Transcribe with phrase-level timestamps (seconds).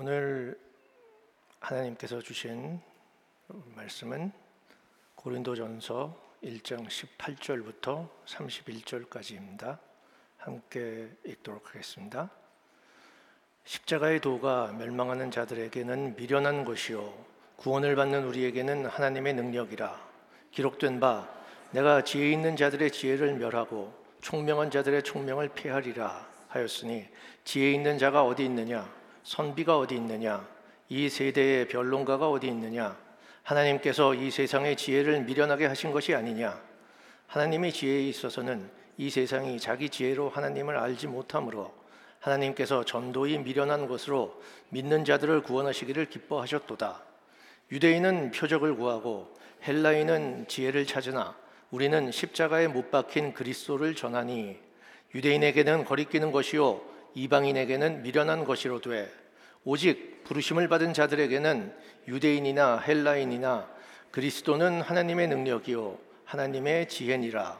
[0.00, 0.56] 오늘
[1.58, 2.80] 하나님께서 주신
[3.74, 4.30] 말씀은
[5.16, 9.76] 고린도전서 1장 18절부터 31절까지입니다.
[10.36, 12.30] 함께 읽도록 하겠습니다.
[13.64, 17.12] 십자가의 도가 멸망하는 자들에게는 미련한 것이요
[17.56, 20.00] 구원을 받는 우리에게는 하나님의 능력이라
[20.52, 21.28] 기록된 바
[21.72, 27.08] 내가 지혜 있는 자들의 지혜를 멸하고 총명한 자들의 총명을 피하리라 하였으니
[27.42, 28.97] 지혜 있는 자가 어디 있느냐
[29.28, 30.48] 선비가 어디 있느냐?
[30.88, 32.96] 이 세대의 변론가가 어디 있느냐?
[33.42, 36.58] 하나님께서 이 세상의 지혜를 미련하게 하신 것이 아니냐?
[37.26, 41.74] 하나님의 지혜에 있어서는 이 세상이 자기 지혜로 하나님을 알지 못하므로
[42.20, 47.02] 하나님께서 전도이 미련한 것으로 믿는 자들을 구원하시기를 기뻐하셨도다.
[47.70, 49.36] 유대인은 표적을 구하고
[49.66, 51.36] 헬라인은 지혜를 찾으나
[51.70, 54.58] 우리는 십자가에 못 박힌 그리스도를 전하니
[55.14, 56.80] 유대인에게는 거리끼는 것이요
[57.14, 59.10] 이방인에게는 미련한 것이로 돼.
[59.64, 61.74] 오직 부르심을 받은 자들에게는
[62.08, 63.68] 유대인이나 헬라인이나
[64.10, 67.58] 그리스도는 하나님의 능력이요 하나님의 지혜니라.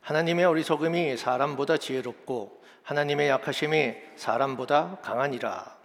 [0.00, 5.76] 하나님의 어리석음이 사람보다 지혜롭고 하나님의 약하심이 사람보다 강하니라.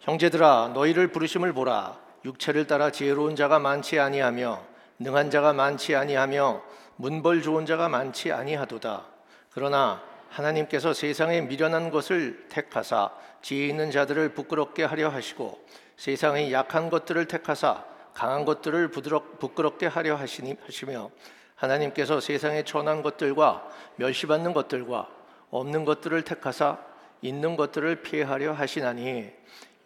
[0.00, 1.98] 형제들아 너희를 부르심을 보라.
[2.24, 4.62] 육체를 따라 지혜로운 자가 많지 아니하며
[4.98, 6.62] 능한 자가 많지 아니하며
[6.96, 9.06] 문벌 좋은 자가 많지 아니하도다.
[9.50, 10.02] 그러나
[10.34, 15.64] 하나님께서 세상에 미련한 것을 택하사 지혜 있는 자들을 부끄럽게 하려 하시고
[15.96, 21.10] 세상의 약한 것들을 택하사 강한 것들을 부끄럽게 하려 하시며
[21.54, 25.08] 하나님께서 세상의 천한 것들과 멸시받는 것들과
[25.50, 26.78] 없는 것들을 택하사
[27.22, 29.30] 있는 것들을 피하려 하시나니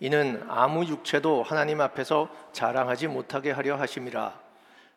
[0.01, 4.41] 이는 아무 육체도 하나님 앞에서 자랑하지 못하게 하려 하심이라.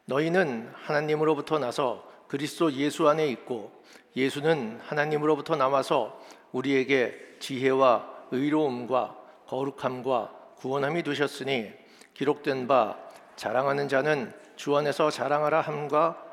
[0.06, 3.84] 너희는 하나님으로부터 나서 그리스도 예수 안에 있고
[4.16, 6.18] 예수는 하나님으로부터 나와서
[6.54, 11.74] 우리에게 지혜와 의로움과 거룩함과 구원함이 되셨으니
[12.14, 12.98] 기록된 바
[13.36, 16.26] 자랑하는 자는 주 안에서 자랑하라 함과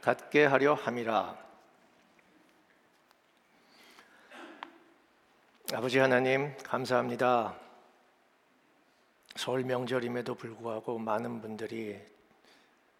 [0.00, 1.36] 같게 하려 함이라.
[5.74, 7.54] 아버지 하나님 감사합니다.
[9.36, 12.13] 설 명절임에도 불구하고 많은 분들이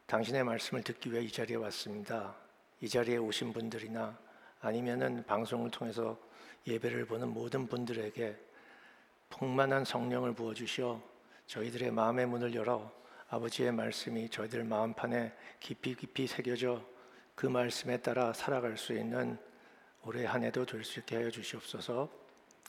[0.07, 2.35] 당신의 말씀을 듣기 위해 이 자리에 왔습니다.
[2.81, 4.19] 이 자리에 오신 분들이나
[4.61, 6.19] 아니면은 방송을 통해서
[6.67, 8.37] 예배를 보는 모든 분들에게
[9.31, 11.03] 풍만한 성령을 부어 주시어
[11.47, 12.91] 저희들의 마음의 문을 열어
[13.29, 16.85] 아버지의 말씀이 저희들 마음판에 깊이 깊이 새겨져
[17.35, 19.39] 그 말씀에 따라 살아갈 수 있는
[20.05, 22.09] 올해 한 해도 될 수 있게 하여 주시옵소서.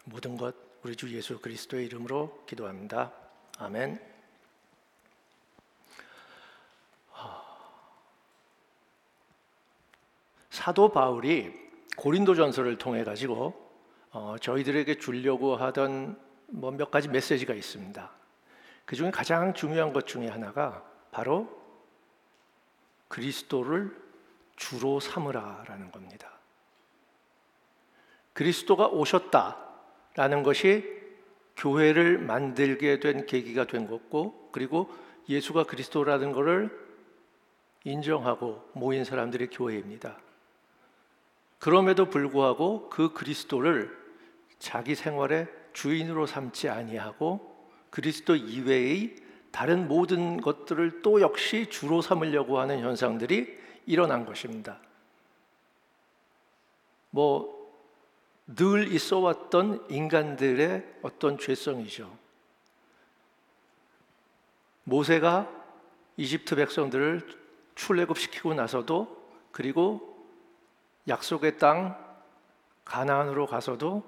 [0.05, 3.11] 모든 것 우리 주 예수 그리스도의 이름으로 기도합니다.
[3.57, 4.14] 아멘.
[10.55, 11.51] 사도 바울이
[11.97, 13.53] 고린도전서를 통해 가지고
[14.11, 16.17] 어, 저희들에게 주려고 하던
[16.47, 18.11] 뭐 몇 가지 메시지가 있습니다.
[18.85, 21.49] 그 중에 가장 중요한 것 중에 하나가 바로
[23.09, 23.93] 그리스도를
[24.55, 26.31] 주로 삼으라라는 겁니다.
[28.31, 30.85] 그리스도가 오셨다라는 것이
[31.57, 34.89] 교회를 만들게 된 계기가 된 것고 그리고
[35.27, 36.69] 예수가 그리스도라는 것을
[37.83, 40.17] 인정하고 모인 사람들의 교회입니다.
[41.59, 43.95] 그럼에도 불구하고 그 그리스도를
[44.59, 47.55] 자기 생활의 주인으로 삼지 아니하고
[47.89, 49.15] 그리스도 이외의
[49.51, 54.79] 다른 모든 것들을 또 역시 주로 삼으려고 하는 현상들이 일어난 것입니다.
[57.09, 57.55] 뭐
[58.47, 62.15] 늘 있어 왔던 인간들의 어떤 죄성이죠.
[64.83, 65.49] 모세가
[66.17, 67.27] 이집트 백성들을
[67.73, 70.14] 출애굽시키고 나서도 그리고
[71.07, 71.97] 약속의 땅
[72.83, 74.03] 가나안으로 가서도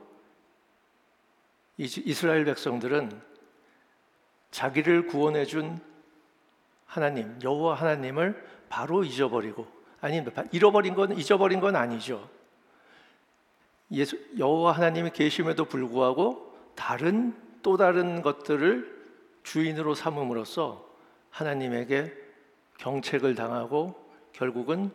[1.78, 3.22] 이스라엘 백성들은
[4.52, 5.80] 자기를 구원해 준
[6.86, 9.68] 하나님 여호와 하나님을 바로 잊어버리고
[10.02, 12.30] 아니 잃어버린 건 잊어버린 건 아니죠.
[13.92, 18.98] 예수 여호와 하나님이 계심에도 불구하고 다른 또 다른 것들을
[19.44, 20.86] 주인으로 삼음으로써
[21.30, 22.14] 하나님에게
[22.80, 23.96] 경책을 당하고
[24.34, 24.92] 결국은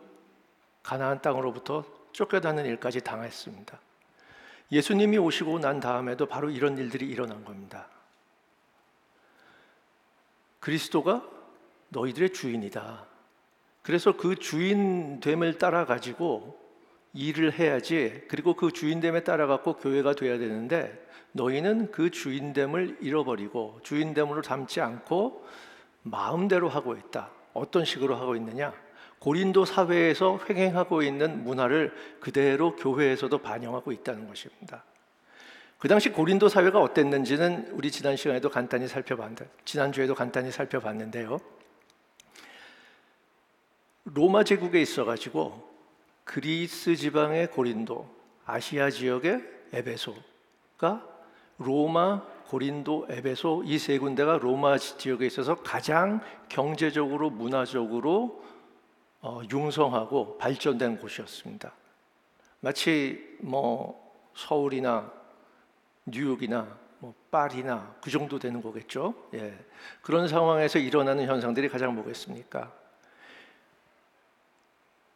[0.83, 3.79] 가나안 땅으로부터 쫓겨나는 일까지 당했습니다.
[4.71, 7.87] 예수님이 오시고 난 다음에도 바로 이런 일들이 일어난 겁니다.
[10.59, 11.27] 그리스도가
[11.89, 13.05] 너희들의 주인이다.
[13.81, 16.59] 그래서 그 주인됨을 따라 가지고
[17.13, 18.23] 일을 해야지.
[18.27, 25.45] 그리고 그 주인됨에 따라 갖고 교회가 돼야 되는데 너희는 그 주인됨을 잃어버리고 주인됨으로 담지 않고
[26.03, 27.29] 마음대로 하고 있다.
[27.53, 28.73] 어떤 식으로 하고 있느냐?
[29.23, 34.83] 고린도 사회에서 횡행하고 있는 문화를 그대로 교회에서도 반영하고 있다는 것입니다.
[35.79, 41.39] 그 당시 고린도 사회가 어땠는지는 우리 지난 시간에도 간단히 살펴봤는데 지난주에도 간단히 살펴봤는데요.
[44.03, 45.71] 로마 제국에 있어 가지고
[46.25, 48.05] 그리스 지방의 고린도,
[48.45, 49.41] 아시아 지역의
[49.71, 51.07] 에베소가
[51.59, 58.52] 로마, 고린도, 에베소 이 세 군데가 로마 지역에 있어서 가장 경제적으로 문화적으로 어,
[59.51, 61.71] 융성하고 발전된 곳이었습니다.
[62.59, 65.11] 마치 뭐 서울이나
[66.05, 69.13] 뉴욕이나 뭐 파리나 그 정도 되는 거겠죠.
[69.33, 69.57] 예.
[70.01, 72.71] 그런 상황에서 일어나는 현상들이 가장 뭐겠습니까?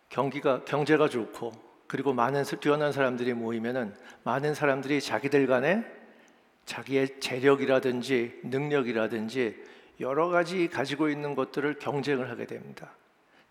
[0.09, 1.51] 경기가 경제가 좋고
[1.87, 5.85] 그리고 많은 뛰어난 사람들이 모이면은 많은 사람들이 자기들 간에
[6.65, 9.63] 자기의 재력이라든지 능력이라든지
[10.01, 12.91] 여러 가지 가지고 있는 것들을 경쟁을 하게 됩니다.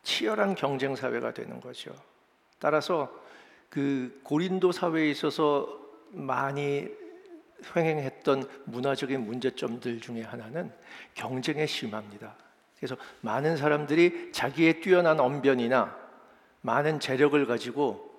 [0.06, 1.92] 치열한 경쟁 사회가 되는 거죠.
[2.60, 3.12] 따라서
[3.68, 5.68] 그 고린도 사회에 있어서
[6.12, 6.88] 많이
[7.74, 10.72] 횡행했던 문화적인 문제점들 중에 하나는
[11.14, 12.36] 경쟁에 심합니다.
[12.76, 15.98] 그래서 많은 사람들이 자기의 뛰어난 언변이나
[16.60, 18.14] 많은 재력을 가지고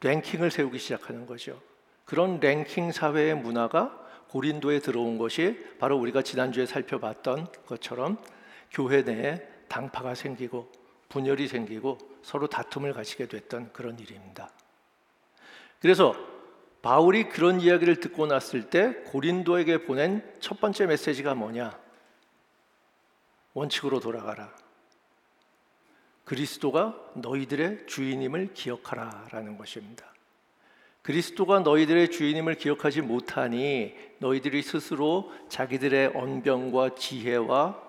[0.00, 1.60] 랭킹을 세우기 시작하는 거죠.
[2.06, 8.16] 그런 랭킹 사회의 문화가 고린도에 들어온 것이 바로 우리가 지난주에 살펴봤던 것처럼
[8.70, 14.50] 교회 내에 당파가 생기고 분열이 생기고 서로 다툼을 가지게 됐던 그런 일입니다.
[15.80, 16.16] 그래서
[16.82, 21.78] 바울이 그런 이야기를 듣고 났을 때 고린도에게 보낸 첫 번째 메시지가 뭐냐?
[23.54, 24.54] 원칙으로 돌아가라.
[26.24, 30.12] 그리스도가 너희들의 주인임을 기억하라 라는 것입니다.
[31.02, 37.80] 그리스도가 너희들의 주인임을 기억하지 못하니 너희들이 스스로 자기들의 언변과 지혜와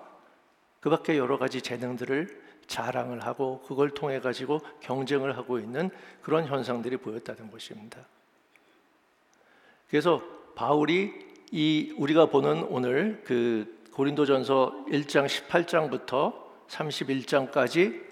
[0.80, 5.90] 그 밖에 여러 가지 재능들을 자랑을 하고 그걸 통해 가지고 경쟁을 하고 있는
[6.22, 7.98] 그런 현상들이 보였다는 것입니다.
[9.90, 10.22] 그래서
[10.54, 11.12] 바울이
[11.50, 18.06] 이 우리가 보는 오늘 그 고린도전서 1장 18장부터 31장까지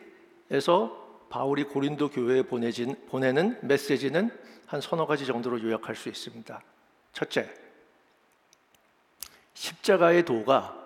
[0.50, 4.31] 에서 바울이 고린도 교회에 보내진, 보내는 메시지는
[4.67, 6.62] 한 서너 가지 정도로 요약할 수 있습니다.
[7.12, 7.52] 첫째,
[9.55, 10.76] 십자가의 도가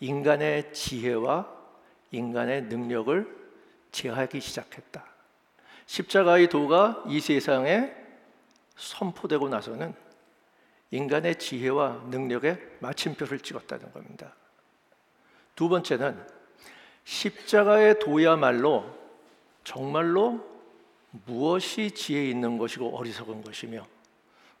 [0.00, 1.61] 인간의 지혜와
[2.12, 3.42] 인간의 능력을
[3.90, 5.04] 제하기 시작했다.
[5.86, 7.92] 십자가의 도가 이 세상에
[8.76, 9.94] 선포되고 나서는
[10.90, 14.34] 인간의 지혜와 능력에 마침표를 찍었다는 겁니다.
[15.54, 16.18] 두 번째는
[17.04, 18.84] 십자가의 도야말로
[19.64, 20.44] 정말로
[21.26, 23.86] 무엇이 지혜 있는 것이고 어리석은 것이며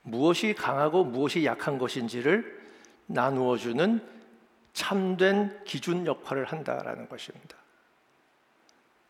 [0.02, 2.60] 무엇이 강하고 무엇이 약한 것인지를
[3.06, 4.06] 나누어 주는
[4.72, 7.56] 참된 기준 역할을 한다라는 것입니다.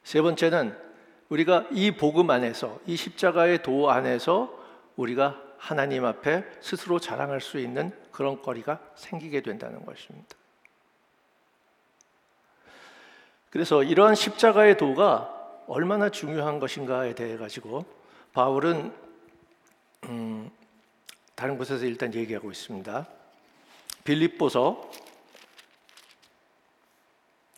[0.03, 0.77] 세 번째는
[1.29, 4.53] 우리가 이 복음 안에서 이 십자가의 도 안에서
[4.97, 10.37] 우리가 하나님 앞에 스스로 자랑할 수 있는 그런 거리가 생기게 된다는 것입니다.
[13.51, 17.85] 그래서 이러한 십자가의 도가 얼마나 중요한 것인가에 대해 가지고
[18.33, 18.93] 바울은
[20.07, 20.51] 음,
[21.35, 23.07] 다른 곳에서 일단 얘기하고 있습니다.
[24.05, 24.91] 빌립보서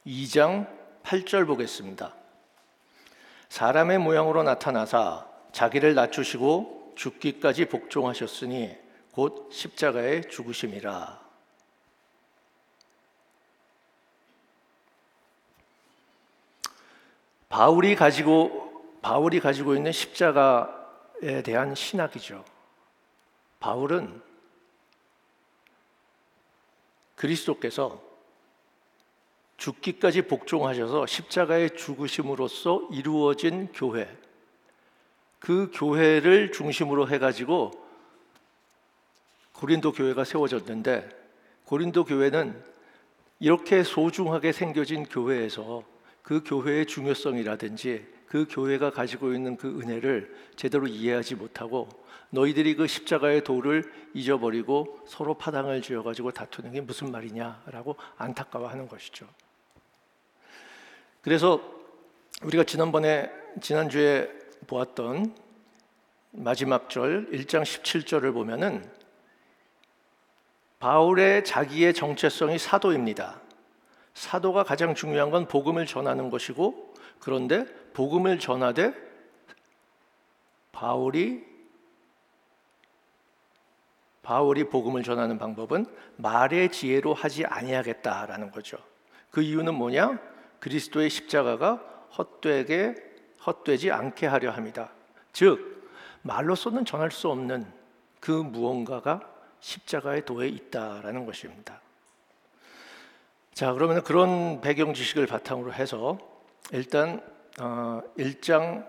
[0.07, 0.69] 2장
[1.03, 2.15] 8절 보겠습니다.
[3.49, 8.77] 사람의 모양으로 나타나사 자기를 낮추시고 죽기까지 복종하셨으니
[9.13, 11.25] 곧 십자가의 죽으심이라.
[17.49, 22.45] 바울이 가지고 바울이 가지고 있는 십자가에 대한 신학이죠.
[23.61, 24.21] 바울은
[27.15, 28.03] 그리스도께서
[29.57, 34.09] 죽기까지 복종하셔서 십자가의 죽으심으로써 이루어진 교회,
[35.39, 37.71] 그 교회를 중심으로 해가지고
[39.53, 41.09] 고린도 교회가 세워졌는데
[41.65, 42.63] 고린도 교회는
[43.41, 45.85] 이렇게 소중하게 생겨진 교회에서
[46.23, 51.89] 그 교회의 중요성이라든지 그 교회가 가지고 있는 그 은혜를 제대로 이해하지 못하고
[52.31, 59.27] 너희들이 그 십자가의 도를 잊어버리고 서로 파당을 지어가지고 다투는 게 무슨 말이냐라고 안타까워하는 것이죠.
[61.25, 61.59] 그래서
[62.43, 64.29] 우리가 지난번에 지난주에
[64.67, 65.35] 보았던
[66.33, 68.87] 마지막 절 1장 17절을 보면은
[70.81, 73.41] 바울의 자기의 정체성이 사도입니다.
[74.13, 77.65] 사도가 가장 중요한 건 복음을 전하는 것이고 그런데
[77.95, 78.93] 복음을 전하되
[80.73, 81.43] 바울이
[84.23, 88.77] 바울이 복음을 전하는 방법은 말의 지혜로 하지 아니하겠다라는 거죠.
[89.31, 90.34] 그 이유는 뭐냐?
[90.65, 91.75] 그리스도의 십자가가
[92.17, 92.95] 헛되게
[93.45, 94.89] 헛되지 않게 하려 합니다.
[95.31, 95.91] 즉
[96.23, 97.71] 말로서는 전할 수 없는
[98.19, 99.21] 그 무언가가
[99.61, 101.83] 십자가의 도에 있다라는 것입니다.
[103.53, 106.19] 자, 그러면 그런 배경 지식을 바탕으로 해서
[106.73, 107.23] 일단
[107.61, 108.87] 어, 1장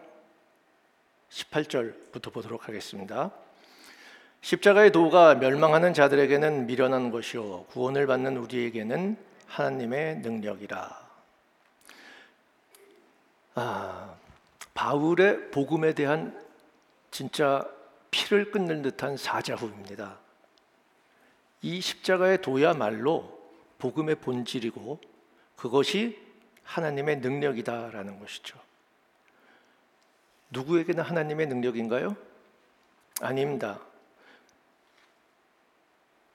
[1.29, 3.31] 18절부터 보도록 하겠습니다.
[4.39, 9.17] 십자가의 도가 멸망하는 자들에게는 미련한 것이요 구원을 받는 우리에게는
[9.47, 11.04] 하나님의 능력이라.
[13.55, 14.15] 아,
[14.73, 16.45] 바울의 복음에 대한
[17.09, 17.65] 진짜
[18.11, 20.19] 피를 끊는 듯한 사자후입니다.
[21.61, 23.35] 이 십자가의 도야말로
[23.79, 24.99] 복음의 본질이고
[25.55, 26.21] 그것이
[26.63, 28.59] 하나님의 능력이다라는 것이죠.
[30.49, 32.15] 누구에게나 하나님의 능력인가요?
[33.21, 33.79] 아닙니다.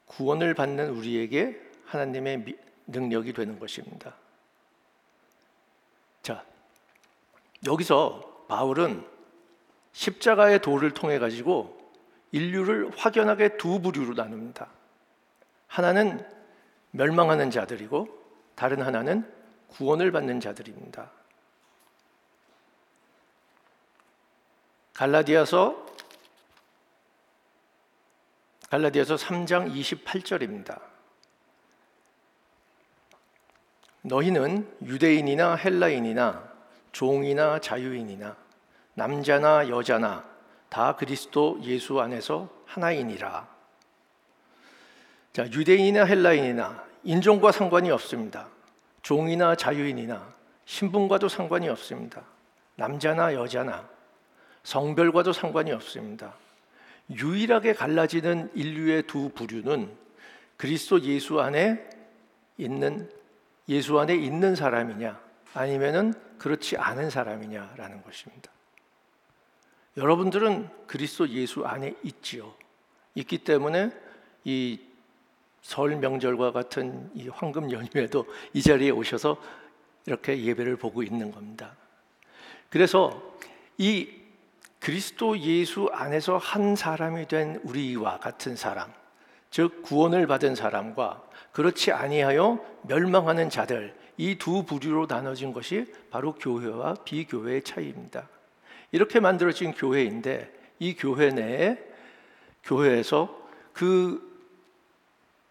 [0.06, 4.14] 구원을 받는 우리에게 하나님의 능력이 되는 것입니다.
[6.22, 6.44] 자,
[7.66, 9.06] 여기서 바울은
[9.92, 11.78] 십자가의 도를 통해 가지고
[12.32, 14.68] 인류를 확연하게 두 부류로 나눕니다.
[15.66, 16.26] 하나는
[16.92, 18.08] 멸망하는 자들이고
[18.54, 19.30] 다른 하나는
[19.68, 21.10] 구원을 받는 자들입니다.
[24.94, 25.86] 갈라디아서
[28.68, 30.80] 갈라디아서 3장 28절입니다.
[34.02, 36.49] 너희는 유대인이나 헬라인이나
[36.92, 38.36] 종이나 자유인이나
[38.94, 40.24] 남자나 여자나
[40.68, 43.48] 다 그리스도 예수 안에서 하나이니라.
[45.32, 48.48] 자, 유대인이나 헬라인이나 인종과 상관이 없습니다.
[49.02, 52.22] 종이나 자유인이나 신분과도 상관이 없습니다.
[52.76, 53.88] 남자나 여자나
[54.62, 56.34] 성별과도 상관이 없습니다.
[57.10, 59.90] 유일하게 갈라지는 인류의 두 부류는
[60.56, 61.88] 그리스도 예수 안에
[62.56, 63.10] 있는
[63.68, 65.18] 예수 안에 있는 사람이냐
[65.54, 68.50] 아니면은 그렇지 않은 사람이냐라는 것입니다.
[69.96, 72.54] 여러분들은 그리스도 예수 안에 있지요.
[73.14, 73.92] 있기 때문에
[74.44, 74.90] 이
[75.62, 79.36] 설 명절과 같은 이 황금 연휴에도 이 자리에 오셔서
[80.06, 81.76] 이렇게 예배를 보고 있는 겁니다.
[82.70, 83.34] 그래서
[83.76, 84.08] 이
[84.78, 88.90] 그리스도 예수 안에서 한 사람이 된 우리와 같은 사람,
[89.50, 96.92] 즉 구원을 받은 사람과 그렇지 아니하여 멸망하는 자들 이 두 부류로 나눠진 것이 바로 교회와
[97.04, 98.28] 비교회의 차이입니다.
[98.92, 101.78] 이렇게 만들어진 교회인데 이 교회 내에
[102.62, 104.28] 교회에서 그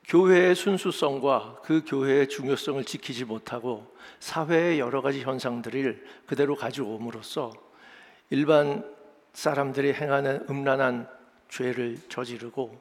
[0.06, 7.52] 교회의 순수성과 그 교회의 중요성을 지키지 못하고 사회의 여러 가지 현상들을 그대로 가져옴으로써
[8.30, 8.84] 일반
[9.34, 11.10] 사람들이 행하는 음란한
[11.50, 12.78] 죄를 저지르고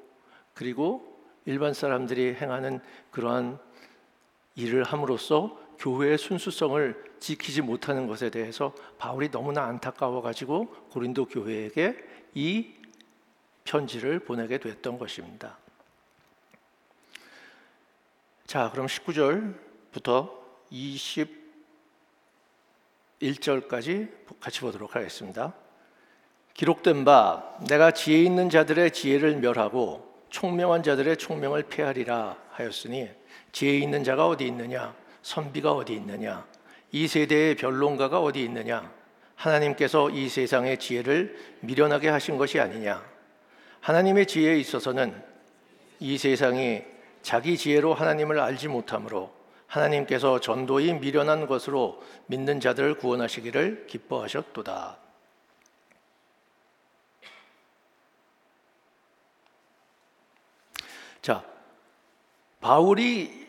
[0.52, 2.80] 그리고 일반 사람들이 행하는
[3.10, 3.58] 그러한
[4.54, 11.96] 일을 함으로써 교회의 순수성을 지키지 못하는 것에 대해서 바울이 너무나 안타까워 가지고 고린도 교회에게
[12.34, 12.74] 이
[13.64, 15.58] 편지를 보내게 됐던 것입니다.
[18.46, 20.32] 자, 그럼 19절부터
[23.20, 24.08] 21절까지
[24.40, 25.52] 같이 보도록 하겠습니다.
[26.54, 33.10] 기록된 바 내가 지혜 있는 자들의 지혜를 멸하고 총명한 자들의 총명을 폐하리라 하였으니
[33.52, 34.94] 지혜 있는 자가 어디 있느냐
[35.28, 36.46] 선비가 어디 있느냐?
[36.90, 38.90] 이 세대의 변론가가 어디 있느냐?
[39.34, 43.04] 하나님께서 이 세상의 지혜를 미련하게 하신 것이 아니냐?
[43.82, 45.22] 하나님의 지혜에 있어서는
[46.00, 46.82] 이 세상이
[47.20, 49.30] 자기 지혜로 하나님을 알지 못하므로
[49.66, 54.96] 하나님께서 전도이 미련한 것으로 믿는 자들을 구원하시기를 기뻐하셨도다.
[61.20, 61.44] 자,
[62.62, 63.47] 바울이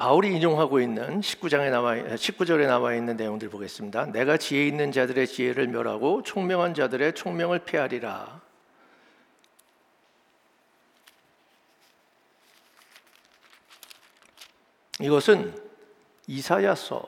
[0.00, 4.06] 바울이 인용하고 있는 19장에 나와 19절에 나와 있는 내용들 보겠습니다.
[4.06, 8.40] 내가 지혜 있는 자들의 지혜를 멸하고 총명한 자들의 총명을 폐하리라.
[15.00, 15.54] 이것은
[16.26, 17.06] 이사야서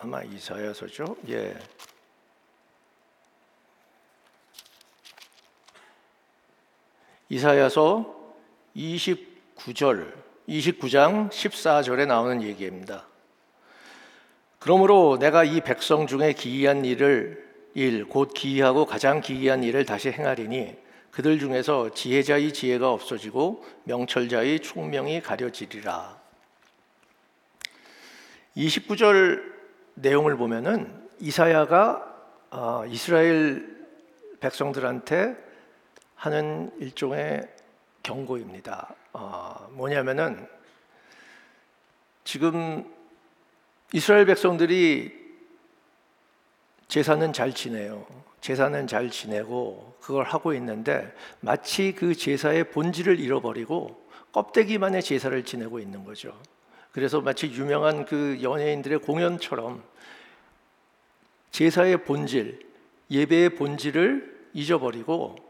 [0.00, 1.16] 아마 이사야서죠.
[1.28, 1.56] 예.
[7.28, 8.34] 이사야서
[8.74, 13.06] 29절 29장 14절에 나오는 얘기입니다.
[14.58, 20.76] 그러므로 내가 이 백성 중에 기이한 일을 일, 곧 기이하고 가장 기이한 일을 다시 행하리니
[21.12, 26.18] 그들 중에서 지혜자의 지혜가 없어지고 명철자의 총명이 가려지리라.
[28.56, 29.42] 29절
[29.94, 32.06] 내용을 보면은 이사야가
[32.50, 33.86] 어, 이스라엘
[34.40, 35.36] 백성들한테
[36.16, 37.48] 하는 일종의
[38.02, 38.94] 경고입니다.
[39.12, 40.46] 어, 뭐냐면은
[42.24, 42.84] 지금
[43.92, 45.18] 이스라엘 백성들이
[46.88, 48.06] 제사는 잘 지내요.
[48.40, 56.04] 제사는 잘 지내고 그걸 하고 있는데 마치 그 제사의 본질을 잃어버리고 껍데기만의 제사를 지내고 있는
[56.04, 56.40] 거죠.
[56.92, 59.82] 그래서 마치 유명한 그 연예인들의 공연처럼
[61.50, 62.60] 제사의 본질,
[63.10, 65.49] 예배의 본질을 잊어버리고 어,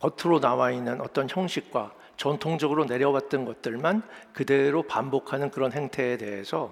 [0.00, 4.02] 겉으로 나와 있는 어떤 형식과 전통적으로 내려왔던 것들만
[4.32, 6.70] 그대로 반복하는 그런 행태에 대해서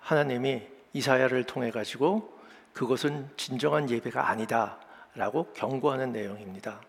[0.00, 0.62] 하나님이
[0.92, 2.36] 이사야를 통해 가지고
[2.72, 6.80] 그것은 진정한 예배가 아니다라고 경고하는 내용입니다.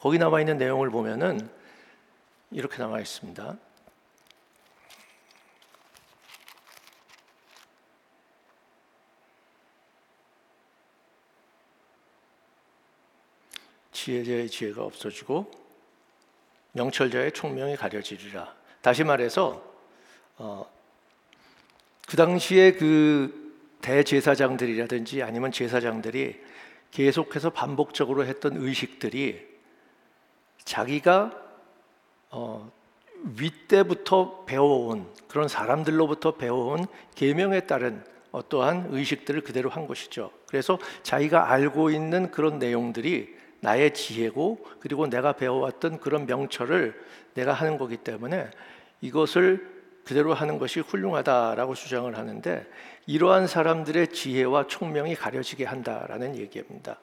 [0.00, 1.48] 거기 나와 있는 내용을 보면은
[2.50, 3.56] 이렇게 나와 있습니다.
[14.02, 15.48] 지혜자의 지혜가 없어지고
[16.72, 18.52] 명철자의 총명이 가려지리라.
[18.80, 19.62] 다시 말해서
[20.38, 20.68] 어,
[22.08, 23.40] 그 당시에 그
[23.80, 26.40] 대제사장들이라든지 아니면 제사장들이
[26.90, 29.46] 계속해서 반복적으로 했던 의식들이
[30.64, 31.40] 자기가
[32.30, 32.72] 어,
[33.38, 40.32] 윗때부터 배워온 그런 사람들로부터 배워온 계명에 따른 어떠한 의식들을 그대로 한 것이죠.
[40.48, 47.00] 그래서 자기가 알고 있는 그런 내용들이 나의 지혜고 그리고 내가 배워왔던 그런 명철을
[47.34, 48.50] 내가 하는 거기 때문에
[49.00, 49.70] 이것을
[50.04, 52.66] 그대로 하는 것이 훌륭하다라고 주장을 하는데
[53.06, 56.98] 이러한 사람들의 지혜와 총명이 가려지게 한다라는 얘기입니다.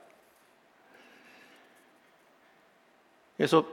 [3.38, 3.66] 그래서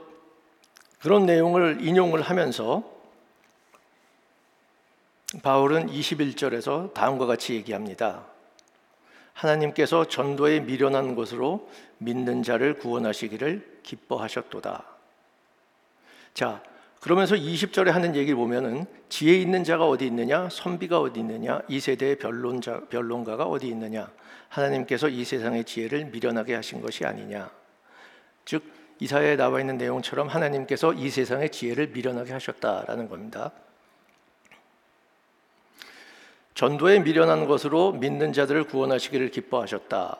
[1.01, 2.83] 그런 내용을 인용을 하면서
[5.43, 8.23] 바울은 21절에서 다음과 같이 얘기합니다.
[9.33, 14.83] 하나님께서 전도에 미련한 곳으로 믿는 자를 구원하시기를 기뻐하셨도다.
[16.33, 16.61] 자,
[17.01, 22.17] 그러면서 20절에 하는 얘기를 보면은 지혜 있는 자가 어디 있느냐, 선비가 어디 있느냐, 이 세대의
[22.17, 24.11] 변론자 변론가가 어디 있느냐.
[24.49, 27.49] 하나님께서 이 세상의 지혜를 미련하게 하신 것이 아니냐.
[28.45, 28.63] 즉
[28.99, 33.51] 이사야에 나와 있는 내용처럼 하나님께서 이 세상의 지혜를 미련하게 하셨다라는 겁니다.
[36.55, 40.17] 전도에 미련한 것으로 믿는 자들을 구원하시기를 기뻐하셨다.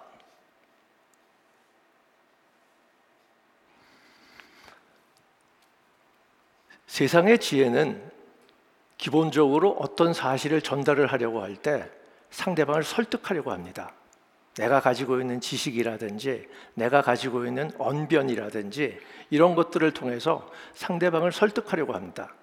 [6.97, 8.01] 세상의 지혜는
[8.97, 11.87] 기본적으로 어떤 사실을 전달을 하려고 할 때
[12.31, 13.93] 상대방을 설득하려고 합니다.
[14.55, 18.97] 내가 가지고 있는 지식이라든지 내가 가지고 있는 언변이라든지
[19.29, 22.33] 이런 것들을 통해서 상대방을 설득하려고 합니다.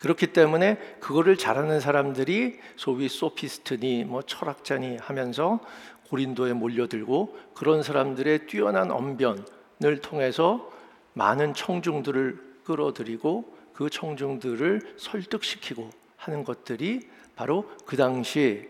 [0.00, 5.60] 그렇기 때문에 그거를 잘하는 사람들이 소위 소피스트니 뭐 철학자니 하면서
[6.08, 10.68] 고린도에 몰려들고 그런 사람들의 뛰어난 언변을 통해서
[11.12, 18.68] 많은 청중들을 끌어들이고 그 청중들을 설득시키고 하는 것들이 바로 그 당시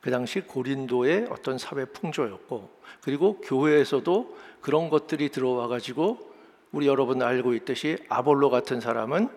[0.00, 6.32] 그 당시 고린도의 어떤 사회 풍조였고 그리고 교회에서도 그런 것들이 들어와 가지고
[6.70, 9.28] 우리 여러분 알고 있듯이 아볼로 같은 사람은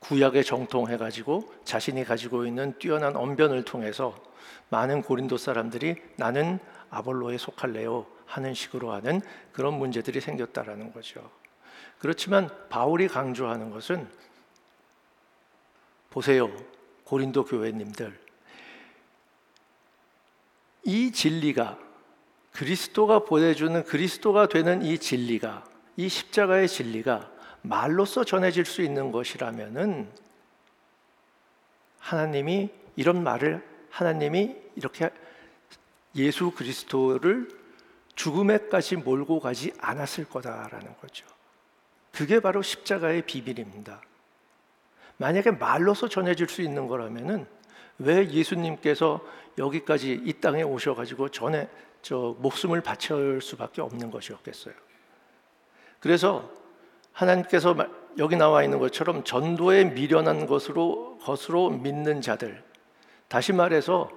[0.00, 4.14] 구약에 정통해 가지고 자신이 가지고 있는 뛰어난 언변을 통해서
[4.68, 6.58] 많은 고린도 사람들이 나는
[6.90, 11.45] 아볼로에 속할래요 하는 식으로 하는 그런 문제들이 생겼다라는 거죠.
[11.98, 14.08] 그렇지만 바울이 강조하는 것은
[16.10, 16.50] 보세요.
[17.04, 18.18] 고린도 교회님들.
[20.84, 21.78] 이 진리가
[22.52, 25.64] 그리스도가 보내주는 그리스도가 되는 이 진리가
[25.96, 27.30] 이 십자가의 진리가
[27.62, 30.10] 말로써 전해질 수 있는 것이라면은
[31.98, 35.10] 하나님이 이런 말을 하나님이 이렇게
[36.14, 37.48] 예수 그리스도를
[38.14, 41.26] 죽음에까지 몰고 가지 않았을 거다라는 거죠.
[42.16, 44.00] 그게 바로 십자가의 비밀입니다.
[45.18, 47.46] 만약에 말로서 전해질 수 있는 거라면은
[47.98, 49.20] 왜 예수님께서
[49.58, 51.68] 여기까지 이 땅에 오셔가지고 전에
[52.00, 54.74] 저 목숨을 바칠 수밖에 없는 것이었겠어요.
[56.00, 56.50] 그래서
[57.12, 57.76] 하나님께서
[58.16, 62.62] 여기 나와 있는 것처럼 전도의 미련한 것으로 것으로 믿는 자들
[63.28, 64.10] 다시 말해서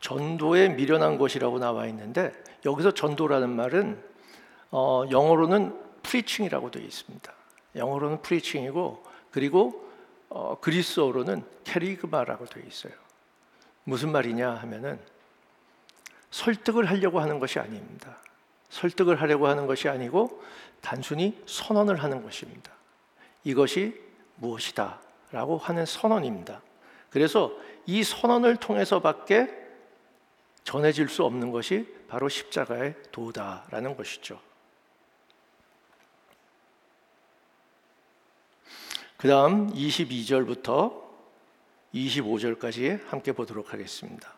[0.00, 2.34] 전도의 미련한 것이라고 나와 있는데
[2.66, 4.02] 여기서 전도라는 말은
[4.72, 7.35] 어, 영어로는 preaching이라고 되어 있습니다.
[7.76, 9.86] 영어로는 preaching이고 그리고
[10.28, 12.92] 어, 그리스어로는 캐리그마라고 되어 있어요.
[13.84, 14.98] 무슨 말이냐 하면은
[16.30, 18.18] 설득을 하려고 하는 것이 아닙니다.
[18.70, 20.42] 설득을 하려고 하는 것이 아니고
[20.80, 22.72] 단순히 선언을 하는 것입니다.
[23.44, 24.00] 이것이
[24.36, 26.60] 무엇이다 라고 하는 선언입니다.
[27.10, 27.52] 그래서
[27.86, 29.66] 이 선언을 통해서밖에
[30.64, 34.40] 전해질 수 없는 것이 바로 십자가의 도다라는 것이죠.
[39.16, 40.92] 그 다음 22절부터
[41.94, 44.34] 25절까지 함께 보도록 하겠습니다.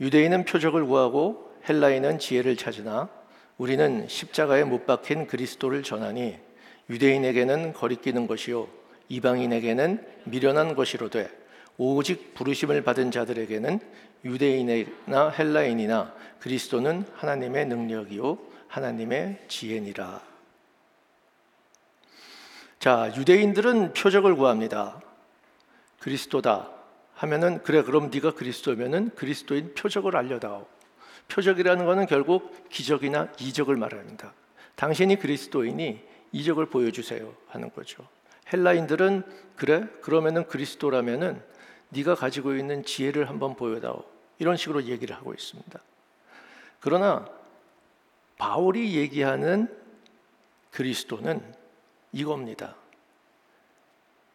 [0.00, 3.10] 유대인은 표적을 구하고 헬라인은 지혜를 찾으나
[3.58, 6.38] 우리는 십자가에 못 박힌 그리스도를 전하니
[6.88, 8.66] 유대인에게는 거리끼는 것이요
[9.10, 11.30] 이방인에게는 미련한 것이로 되
[11.76, 13.78] 오직 부르심을 받은 자들에게는
[14.24, 20.29] 유대인이나 헬라인이나 그리스도는 하나님의 능력이요 하나님의 지혜니라.
[22.80, 25.02] 자, 유대인들은 표적을 구합니다.
[25.98, 26.70] 그리스도다
[27.12, 30.66] 하면은 그래 그럼 네가 그리스도면은 그리스도인 표적을 알려다오.
[31.28, 34.32] 표적이라는 것은 결국 기적이나 이적을 말합니다.
[34.76, 38.08] 당신이 그리스도이니 이적을 보여주세요 하는 거죠.
[38.50, 39.24] 헬라인들은
[39.56, 41.42] 그래 그러면은 그리스도라면은
[41.90, 44.02] 네가 가지고 있는 지혜를 한번 보여다오.
[44.38, 45.78] 이런 식으로 얘기를 하고 있습니다.
[46.80, 47.28] 그러나
[48.38, 49.68] 바울이 얘기하는
[50.70, 51.59] 그리스도는
[52.12, 52.76] 이겁니다.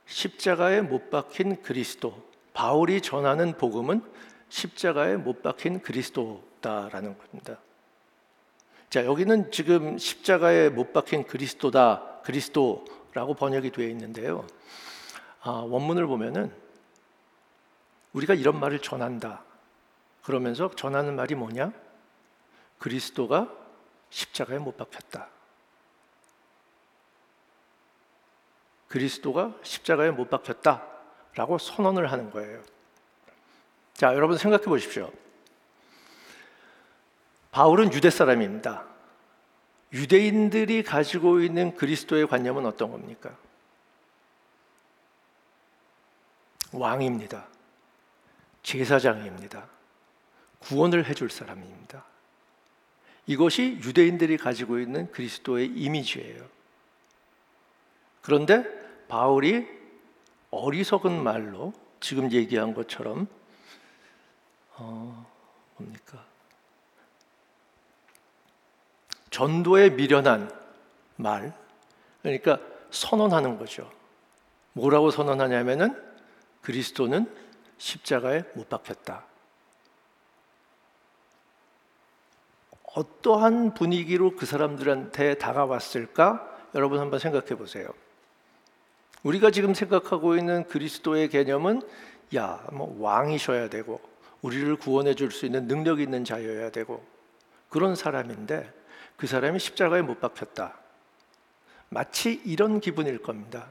[0.06, 2.24] 십자가에 못 박힌 그리스도.
[2.54, 4.02] 바울이 전하는 복음은
[4.50, 7.60] 십자가에 못 박힌 그리스도다라는 겁니다.
[8.90, 14.48] 자, 여기는 지금 십자가에 못 박힌 그리스도다, 그리스도라고 번역이 되어 있는데요.
[15.42, 16.54] 아, 원문을 보면은
[18.14, 19.44] 우리가 이런 말을 전한다.
[20.24, 21.74] 그러면서 전하는 말이 뭐냐?
[22.80, 23.52] 그리스도가
[24.10, 25.35] 십자가에 못 박혔다.
[28.96, 32.64] 그리스도가 십자가에 못 박혔다라고 선언을 하는 거예요.
[33.94, 35.12] 자, 여러분 생각해 보십시오.
[37.52, 38.86] 바울은 유대 사람입니다.
[39.92, 43.36] 유대인들이 가지고 있는 그리스도의 관념은 어떤 겁니까?
[46.72, 47.48] 왕입니다.
[48.64, 49.68] 제사장입니다.
[50.60, 52.06] 구원을 해줄 사람입니다.
[53.28, 56.48] 이것이 유대인들이 가지고 있는 그리스도의 이미지예요.
[58.22, 59.68] 그런데 바울이
[60.52, 63.28] 어리석은 말로 지금 얘기한 것처럼
[64.78, 65.26] 어,
[65.78, 66.26] 뭡니까?
[69.30, 70.50] 전도에 미련한
[71.18, 71.54] 말,
[72.22, 73.92] 그러니까 선언하는 거죠.
[74.74, 76.02] 뭐라고 선언하냐면은
[76.62, 77.30] 그리스도는
[77.78, 79.26] 십자가에 못 박혔다.
[82.94, 86.70] 어떠한 분위기로 그 사람들한테 다가왔을까?
[86.76, 87.90] 여러분 한번 생각해 보세요.
[89.26, 91.82] 우리가 지금 생각하고 있는 그리스도의 개념은
[92.36, 94.00] 야, 뭐 왕이셔야 되고
[94.44, 97.04] 우리를 구원해 줄 수 있는 능력 있는 자여야 되고
[97.70, 98.72] 그런 사람인데
[99.18, 100.78] 그 사람이 십자가에 못 박혔다.
[101.90, 103.68] 마치 이런 기분일 겁니다.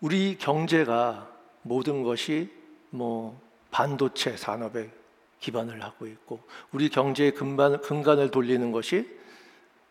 [0.00, 1.30] 우리 경제가
[1.62, 2.50] 모든 것이
[2.90, 4.90] 뭐 반도체 산업에
[5.38, 6.40] 기반을 하고 있고
[6.72, 9.08] 우리 경제의 근반, 근간을 돌리는 것이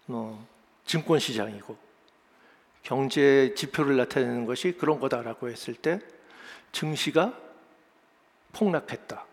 [0.08, 0.46] 뭐
[0.86, 1.91] 증권 시장이고
[2.84, 6.00] 경제 지표를 나타내는 것이 그런 거다라고 했을 때
[6.72, 7.38] 증시가
[8.54, 9.26] 폭락했다.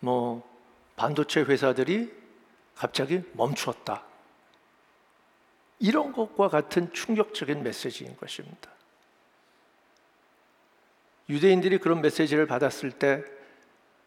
[0.00, 0.48] 뭐
[0.96, 2.12] 반도체 회사들이
[2.74, 4.04] 갑자기 멈추었다.
[5.80, 8.70] 이런 것과 같은 충격적인 메시지인 것입니다.
[11.28, 13.22] 유대인들이 그런 메시지를 받았을 때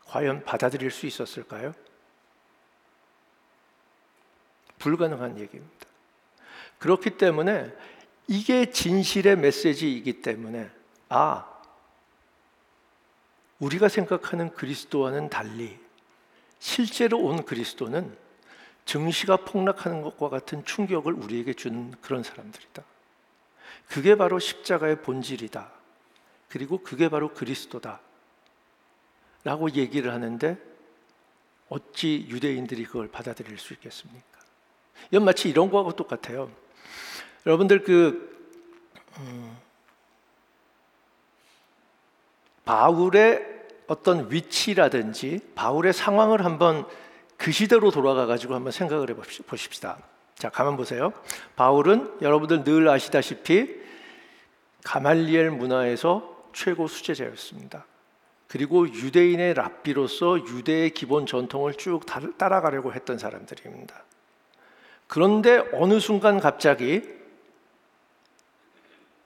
[0.06, 1.74] 과연 받아들일 수 있었을까요?
[4.80, 5.91] 불가능한 얘기입니다.
[6.82, 7.72] 그렇기 때문에
[8.28, 10.72] 이게 진실의 메시지이기 때문에
[11.10, 11.48] 아
[13.60, 15.80] 우리가 생각하는 그리스도와는 달리
[16.58, 18.18] 실제로 온 그리스도는
[18.86, 22.84] 증시가 폭락하는 것과 같은 충격을 우리에게 주는 그런 사람들이다.
[23.88, 25.72] 그게 바로 십자가의 본질이다.
[26.50, 28.02] 그리고 그게 바로 그리스도다.
[29.44, 30.58] 라고 얘기를 하는데
[31.70, 34.40] 어찌 유대인들이 그걸 받아들일 수 있겠습니까?
[35.12, 36.52] 이건 마치 이런 거하고 똑같아요.
[37.46, 38.30] 여러분들 그
[39.20, 39.58] 음,
[42.66, 43.52] 바울의
[43.88, 46.86] 어떤 위치라든지 바울의 상황을 한번
[47.38, 49.98] 그 시대로 돌아가 가지고 한번 생각을 해 보십시다.
[50.36, 51.12] 자, 가만 보세요.
[51.56, 53.82] 바울은 여러분들 늘 아시다시피
[54.84, 57.86] 가말리엘 문화에서 최고 수제자였습니다.
[58.48, 62.06] 그리고 유대인의 랍비로서 유대의 기본 전통을 쭉
[62.38, 63.96] 따라가려고 했던 사람들입니다.
[65.08, 67.21] 그런데 어느 순간 갑자기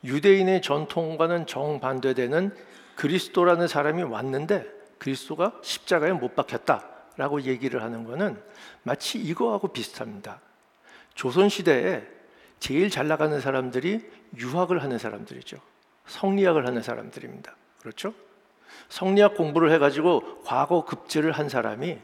[0.05, 2.55] 유대인의 전통과는 정반대되는
[2.95, 4.65] 그리스도라는 사람이 왔는데
[4.99, 8.41] 그리스도가 십자가에 못 박혔다라고 얘기를 하는 것은
[8.83, 10.39] 마치 이거하고 비슷합니다.
[11.13, 12.03] 조선 시대에
[12.59, 15.57] 제일 잘 나가는 사람들이 유학을 하는 사람들이죠.
[16.07, 17.55] 성리학을 하는 사람들입니다.
[17.79, 18.13] 그렇죠?
[18.89, 21.99] 성리학 공부를 해가지고 과거 급제를 한 사람이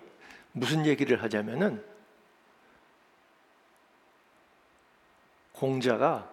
[0.53, 1.83] 무슨 얘기를 하자면은
[5.53, 6.30] 공자가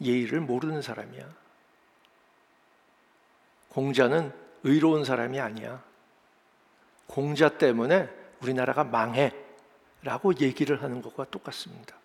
[0.00, 1.26] 예의를 모르는 사람이야.
[3.68, 4.32] 공자는
[4.62, 5.82] 의로운 사람이 아니야.
[7.06, 8.08] 공자 때문에
[8.40, 9.32] 우리나라가 망해
[10.02, 11.96] 라고 얘기를 하는 것과 똑같습니다.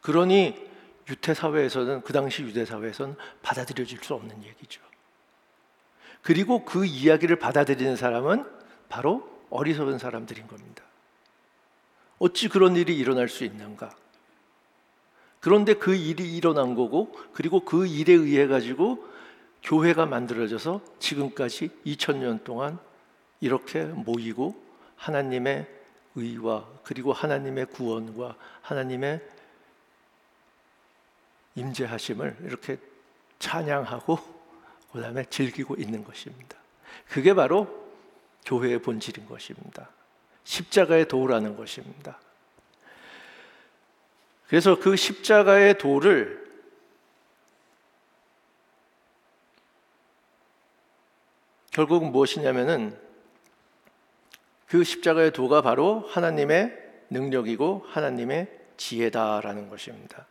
[0.00, 0.66] 그러니
[1.08, 4.80] 유태 사회에서는 그 당시 유대 사회에서는 받아들여질 수 없는 얘기죠.
[6.22, 8.44] 그리고 그 이야기를 받아들이는 사람은
[8.88, 10.82] 바로 어리석은 사람들인 겁니다.
[12.18, 13.94] 어찌 그런 일이 일어날 수 있는가?
[15.46, 19.06] 그런데 그 일이 일어난 거고 그리고 그 일에 의해 가지고
[19.62, 22.80] 교회가 만들어져서 지금까지 2000년 동안
[23.40, 24.60] 이렇게 모이고
[24.96, 25.68] 하나님의
[26.16, 29.20] 의와 그리고 하나님의 구원과 하나님의
[31.54, 32.78] 임재하심을 이렇게
[33.38, 34.18] 찬양하고
[34.90, 36.56] 그다음에 즐기고 있는 것입니다.
[37.08, 37.88] 그게 바로
[38.46, 39.90] 교회의 본질인 것입니다.
[40.42, 42.18] 십자가의 도라는 것입니다.
[44.48, 46.46] 그래서 그 십자가의 도를
[51.72, 52.98] 결국은 무엇이냐면은
[54.66, 56.76] 그 십자가의 도가 바로 하나님의
[57.10, 60.26] 능력이고 하나님의 지혜다라는 것입니다.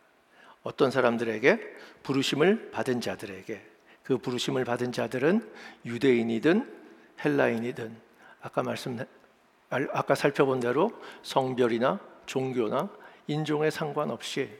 [0.62, 1.60] 어떤 사람들에게
[2.02, 3.64] 부르심을 받은 자들에게
[4.02, 5.48] 그 부르심을 받은 자들은
[5.84, 6.74] 유대인이든
[7.24, 7.96] 헬라인이든
[8.40, 8.98] 아까 말씀
[9.70, 12.90] 아까 살펴본 대로 성별이나 종교나
[13.26, 14.50] 인종에 상관없이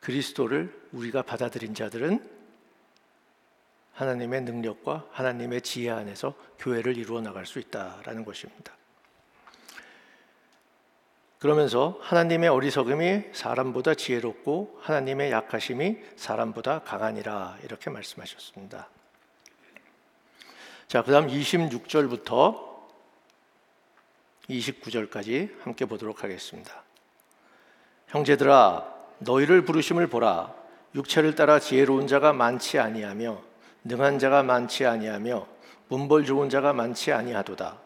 [0.00, 2.30] 그리스도를 우리가 받아들인 자들은
[3.94, 8.76] 하나님의 능력과 하나님의 지혜 안에서 교회를 이루어 나갈 수 있다라는 것입니다.
[11.38, 18.88] 그러면서 하나님의 어리석음이 사람보다 지혜롭고 하나님의 약하심이 사람보다 강하니라 이렇게 말씀하셨습니다.
[20.88, 22.74] 자, 그다음 26절부터
[24.48, 26.82] 29절까지 함께 보도록 하겠습니다.
[28.14, 28.84] 형제들아
[29.18, 30.54] 너희를 부르심을 보라
[30.94, 33.42] 육체를 따라 지혜로운 자가 많지 아니하며
[33.82, 35.44] 능한 자가 많지 아니하며
[35.88, 37.76] 문벌 좋은 자가 많지 아니하도다.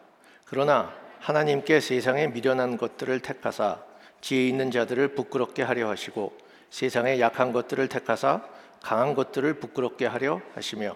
[0.45, 3.79] 그러나 하나님께 세상에 미련한 것들을 택하사
[4.21, 6.37] 지혜 있는 자들을 부끄럽게 하려 하시고
[6.69, 8.43] 세상에 약한 것들을 택하사
[8.83, 10.95] 강한 것들을 부끄럽게 하려 하시며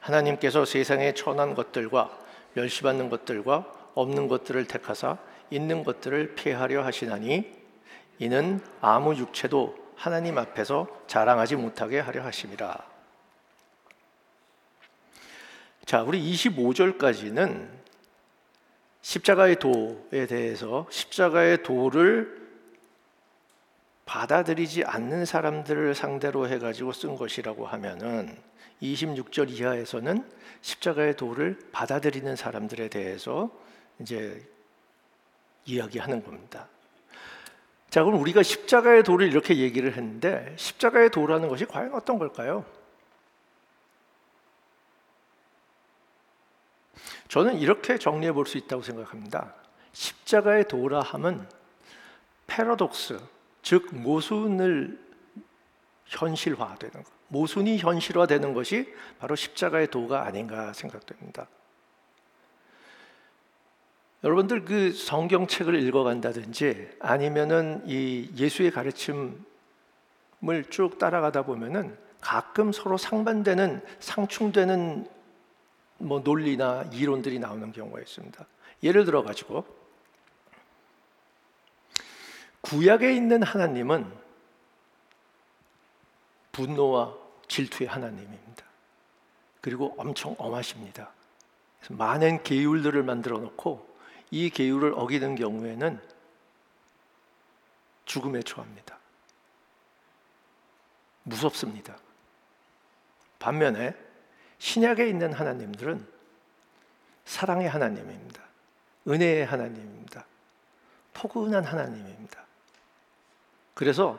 [0.00, 2.10] 하나님께서 세상에 천한 것들과
[2.52, 5.16] 멸시받는 것들과 없는 것들을 택하사
[5.48, 7.59] 있는 것들을 피하려 하시나니
[8.20, 12.78] 이는 아무 육체도 하나님 앞에서 자랑하지 못하게 하려 하심이라.
[15.86, 17.68] 자, 우리 25절까지는
[19.00, 22.38] 십자가의 도에 대해서 십자가의 도를
[24.04, 28.36] 받아들이지 않는 사람들을 상대로 해 가지고 쓴 것이라고 하면은
[28.82, 30.30] 26절 이하에서는
[30.60, 33.50] 십자가의 도를 받아들이는 사람들에 대해서
[33.98, 34.46] 이제
[35.64, 36.68] 이야기하는 겁니다.
[37.90, 42.64] 자, 그럼 우리가 십자가의 도를 이렇게 얘기를 했는데 십자가의 도라는 것이 과연 어떤 걸까요?
[47.26, 49.54] 저는 이렇게 정리해 볼 수 있다고 생각합니다.
[49.92, 51.46] 십자가의 도라 함은
[52.46, 53.20] 패러독스,
[53.62, 54.98] 즉 모순을
[56.06, 61.46] 현실화되는 것, 모순이 현실화되는 것이 바로 십자가의 도가 아닌가 생각됩니다.
[64.22, 69.34] 여러분들 그 성경책을 읽어간다든지 아니면은 이 예수의 가르침을
[70.68, 75.08] 쭉 따라가다 보면은 가끔 서로 상반되는 상충되는
[75.98, 78.46] 뭐 논리나 이론들이 나오는 경우가 있습니다.
[78.82, 79.64] 예를 들어 가지고
[82.60, 84.06] 구약에 있는 하나님은
[86.52, 87.14] 분노와
[87.48, 88.64] 질투의 하나님입니다.
[89.62, 91.10] 그리고 엄청 엄하십니다.
[91.88, 93.89] 많은 계율들을 만들어 놓고
[94.30, 96.00] 이 계율을 어기는 경우에는
[98.04, 98.98] 죽음에 처합니다.
[101.24, 101.96] 무섭습니다.
[103.38, 103.94] 반면에
[104.58, 106.06] 신약에 있는 하나님들은
[107.24, 108.42] 사랑의 하나님입니다.
[109.08, 110.24] 은혜의 하나님입니다.
[111.14, 112.44] 포근한 하나님입니다.
[113.74, 114.18] 그래서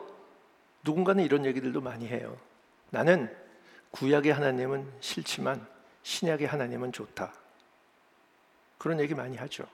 [0.83, 2.37] 누군가는 이런 얘기들도 많이 해요.
[2.89, 3.35] 나는
[3.91, 5.65] 구약의 하나님은 싫지만
[6.03, 7.33] 신약의 하나님은 좋다.
[8.77, 9.67] 그런 얘기 많이 하죠.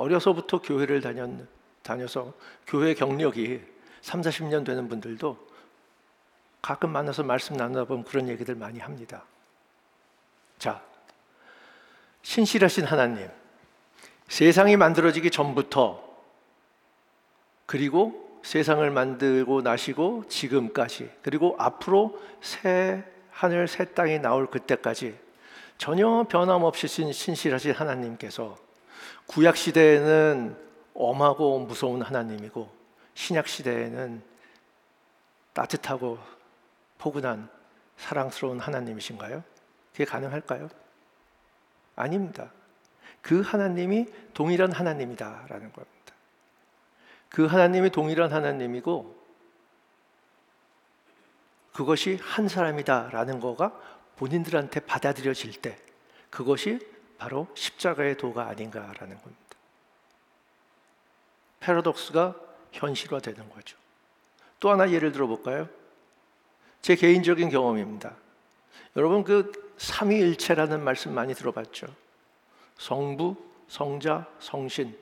[0.00, 1.28] 어려서부터 교회를 다녔,
[1.82, 2.32] 다녀서
[2.66, 3.60] 교회 경력이
[4.00, 5.36] 3, 40년 되는 분들도
[6.62, 9.24] 가끔 만나서 말씀 나누다 보면 그런 얘기들 많이 합니다.
[10.58, 10.82] 자,
[12.22, 13.28] 신실하신 하나님,
[14.28, 16.02] 세상이 만들어지기 전부터
[17.66, 25.18] 그리고 세상을 만들고 나시고 지금까지 그리고 앞으로 새 하늘 새 땅이 나올 그때까지
[25.76, 28.69] 전혀 변함없이 신실하신 하나님께서
[29.30, 30.56] 구약 시대에는
[30.92, 32.68] 엄하고 무서운 하나님이고
[33.14, 34.20] 신약 시대에는
[35.52, 36.18] 따뜻하고
[36.98, 37.48] 포근한
[37.96, 39.44] 사랑스러운 하나님이신가요?
[39.92, 40.68] 그게 가능할까요?
[41.94, 42.50] 아닙니다.
[43.22, 46.14] 그 하나님이 동일한 하나님이다라는 겁니다.
[47.28, 49.16] 그 하나님이 동일한 하나님이고
[51.72, 53.80] 그것이 한 사람이다라는 거가
[54.16, 55.78] 본인들한테 받아들여질 때
[56.30, 56.80] 그것이
[57.20, 59.56] 바로 십자가의 도가 아닌가라는 겁니다.
[61.60, 62.34] 패러독스가
[62.72, 63.76] 현실화되는 거죠.
[64.58, 65.68] 또 하나 예를 들어 볼까요?
[66.80, 68.16] 제 개인적인 경험입니다.
[68.96, 71.94] 여러분 그 삼위일체라는 말씀 많이 들어봤죠.
[72.78, 73.36] 성부,
[73.68, 74.98] 성자, 성신.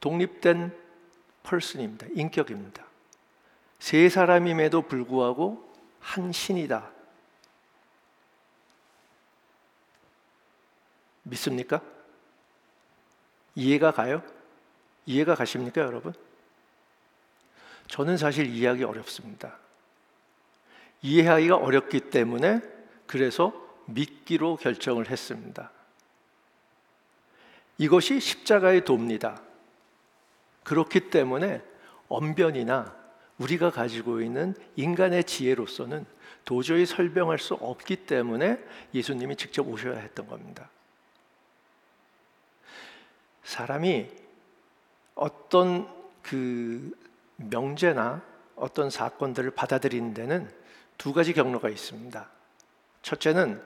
[0.00, 0.76] 독립된
[1.44, 2.08] 펄슨입니다.
[2.14, 2.84] 인격입니다.
[3.78, 5.66] 세 사람임에도 불구하고
[5.98, 6.90] 한 신이다.
[11.26, 11.82] 믿습니까?
[13.54, 14.22] 이해가 가요?
[15.06, 16.12] 이해가 가십니까, 여러분?
[17.88, 19.56] 저는 사실 이해하기 어렵습니다.
[21.02, 22.60] 이해하기가 어렵기 때문에
[23.06, 23.52] 그래서
[23.86, 25.70] 믿기로 결정을 했습니다.
[27.78, 29.40] 이것이 십자가의 도입니다.
[30.64, 31.62] 그렇기 때문에
[32.08, 32.94] 언변이나
[33.38, 36.06] 우리가 가지고 있는 인간의 지혜로서는
[36.44, 38.58] 도저히 설명할 수 없기 때문에
[38.94, 40.70] 예수님이 직접 오셔야 했던 겁니다.
[43.46, 44.08] 사람이
[45.14, 45.88] 어떤
[46.20, 46.92] 그
[47.36, 48.20] 명제나
[48.56, 50.52] 어떤 사건들을 받아들이는 데는
[50.98, 52.28] 두 가지 경로가 있습니다.
[53.02, 53.62] 첫째는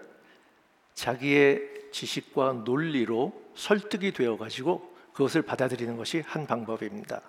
[0.94, 7.22] 자기의 지식과 논리로 설득이 되어 가지고 그것을 받아들이는 것이 한 방법입니다.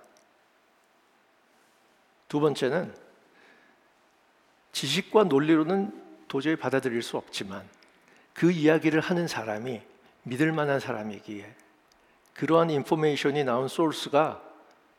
[2.27, 2.93] 두 번째는
[4.73, 7.67] 지식과 논리로는 도저히 받아들일 수 없지만
[8.33, 9.81] 그 이야기를 하는 사람이
[10.23, 11.55] 믿을 만한 사람이기에
[12.33, 14.41] 그러한 인포메이션이 나온 소스가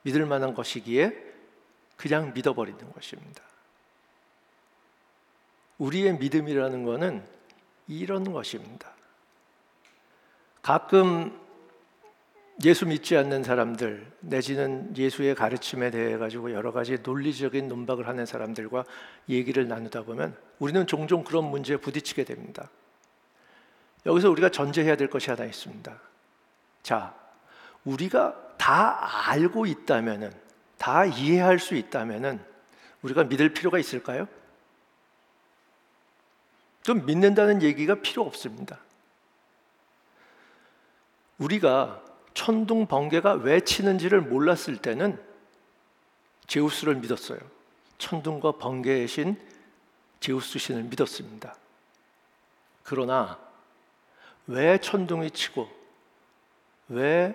[0.03, 1.33] 믿을 만한 것이기에
[1.97, 3.43] 그냥 믿어버리는 것입니다.
[5.79, 7.25] 우리의 믿음이라는 것은
[7.89, 8.93] 이런 것입니다.
[10.63, 11.41] 가끔
[12.65, 18.85] 예수 믿지 않는 사람들 내지는 예수의 가르침에 대해 가지고 여러 가지 논리적인 논박을 하는 사람들과
[19.29, 22.71] 얘기를 나누다 보면 우리는 종종 그런 문제에 부딪히게 됩니다.
[24.07, 25.99] 여기서 우리가 전제해야 될 것이 하나 있습니다.
[26.83, 27.22] 자,
[27.85, 30.33] 우리가 다 알고 있다면은
[30.79, 32.45] 다 이해할 수 있다면은
[33.03, 34.29] 우리가 믿을 필요가 있을까요?
[36.83, 38.81] 좀 믿는다는 얘기가 필요 없습니다.
[41.39, 42.03] 우리가
[42.35, 45.23] 천둥 번개가 왜 치는지를 몰랐을 때는
[46.47, 47.39] 제우스를 믿었어요.
[47.99, 49.41] 천둥과 번개의 신
[50.21, 51.55] 제우스 신을 믿었습니다.
[52.83, 53.39] 그러나
[54.47, 55.69] 왜 천둥이 치고
[56.89, 57.35] 왜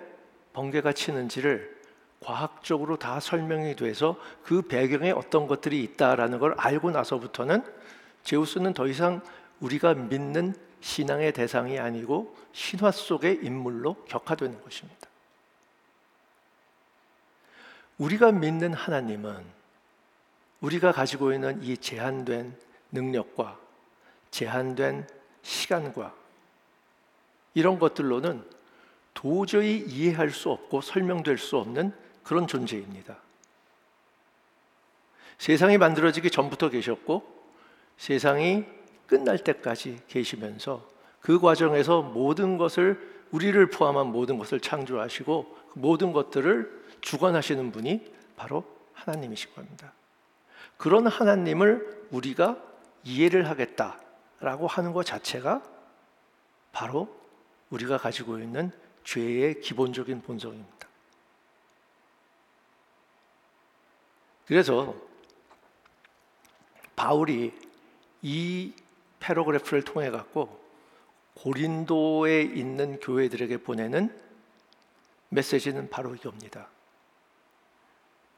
[0.58, 1.78] 번개가 치는지를
[2.18, 7.62] 과학적으로 다 설명이 돼서 그 배경에 어떤 것들이 있다라는 걸 알고 나서부터는
[8.24, 9.22] 제우스는 더 이상
[9.60, 15.08] 우리가 믿는 신앙의 대상이 아니고 신화 속의 인물로 격화되는 것입니다.
[17.98, 19.44] 우리가 믿는 하나님은
[20.60, 22.56] 우리가 가지고 있는 이 제한된
[22.90, 23.56] 능력과
[24.32, 25.06] 제한된
[25.42, 26.12] 시간과
[27.54, 28.57] 이런 것들로는
[29.18, 33.16] 도저히 이해할 수 없고 설명될 수 없는 그런 존재입니다.
[35.38, 37.24] 세상이 만들어지기 전부터 계셨고
[37.96, 38.64] 세상이
[39.08, 40.88] 끝날 때까지 계시면서
[41.20, 48.62] 그 과정에서 모든 것을 우리를 포함한 모든 것을 창조하시고 그 모든 것들을 주관하시는 분이 바로
[48.92, 49.92] 하나님이신 겁니다.
[50.76, 52.56] 그런 하나님을 우리가
[53.02, 55.64] 이해를 하겠다라고 하는 것 자체가
[56.70, 57.08] 바로
[57.70, 58.70] 우리가 가지고 있는
[59.08, 60.86] 죄의 기본적인 본성입니다.
[64.46, 64.94] 그래서
[66.94, 67.58] 바울이
[68.20, 68.74] 이
[69.18, 70.62] paragraph를 통해 갖고
[71.36, 74.14] 고린도에 있는 교회들에게 보내는
[75.30, 76.68] 메시지는 바로 이겁니다.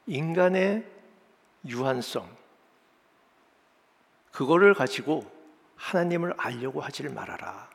[0.07, 0.89] 인간의
[1.67, 2.29] 유한성
[4.31, 5.29] 그거를 가지고
[5.75, 7.69] 하나님을 알려고 하지를 말아라.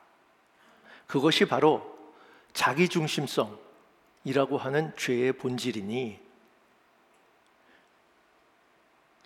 [1.06, 1.95] 그것이 바로
[2.56, 6.18] 자기 중심성이라고 하는 죄의 본질이니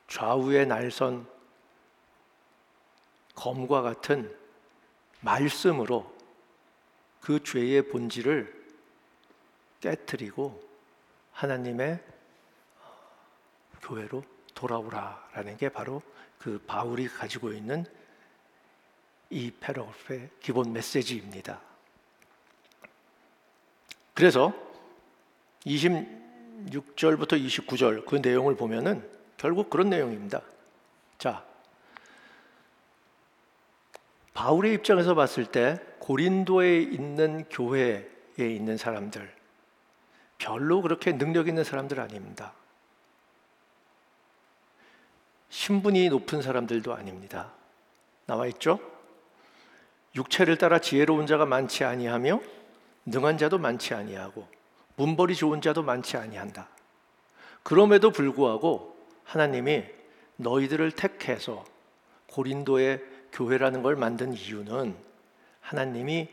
[0.08, 1.28] 좌우의 날선
[3.36, 4.36] 검과 같은
[5.20, 6.12] 말씀으로
[7.20, 8.52] 그 죄의 본질을
[9.80, 10.60] 깨뜨리고
[11.30, 12.02] 하나님의
[13.80, 14.24] 교회로
[14.56, 16.02] 돌아오라라는 게 바로
[16.36, 17.86] 그 바울이 가지고 있는
[19.30, 21.69] 이 패러그래프의 기본 메시지입니다.
[24.14, 24.52] 그래서
[25.66, 30.42] 26절부터 29절 그 내용을 보면은 결국 그런 내용입니다.
[31.18, 31.44] 자,
[34.34, 38.04] 바울의 입장에서 봤을 때 고린도에 있는 교회에
[38.38, 39.34] 있는 사람들
[40.38, 42.54] 별로 그렇게 능력 있는 사람들 아닙니다.
[45.50, 47.52] 신분이 높은 사람들도 아닙니다.
[48.24, 48.80] 나와 있죠?
[50.14, 52.40] 육체를 따라 지혜로운 자가 많지 아니하며
[53.06, 54.46] 능한 자도 많지 아니하고
[54.96, 56.68] 문벌이 좋은 자도 많지 아니한다.
[57.62, 59.84] 그럼에도 불구하고 하나님이
[60.36, 61.64] 너희들을 택해서
[62.28, 64.96] 고린도의 교회라는 걸 만든 이유는
[65.60, 66.28] 하나님이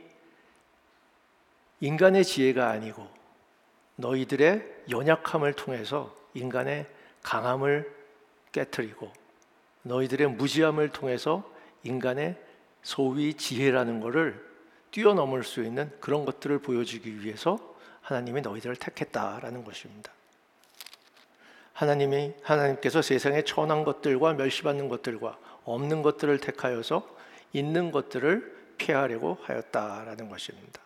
[1.80, 3.08] 인간의 지혜가 아니고
[3.98, 6.88] 너희들의 연약함을 통해서 인간의
[7.24, 7.94] 강함을
[8.52, 9.12] 깨뜨리고
[9.84, 11.50] 너희들의 무지함을 통해서
[11.84, 12.38] 인간의
[12.82, 14.47] 소위 지혜라는 것을
[14.92, 17.58] 뛰어넘을 수 있는 그런 것들을 보여주기 위해서
[18.02, 20.12] 하나님이 너희들을 택했다라는 것입니다.
[21.74, 27.08] 하나님이 하나님께서 세상에 천한 것들과 멸시받는 것들과 없는 것들을 택하여서
[27.54, 30.82] 있는 것들을 피하려고 하였다라는 것입니다.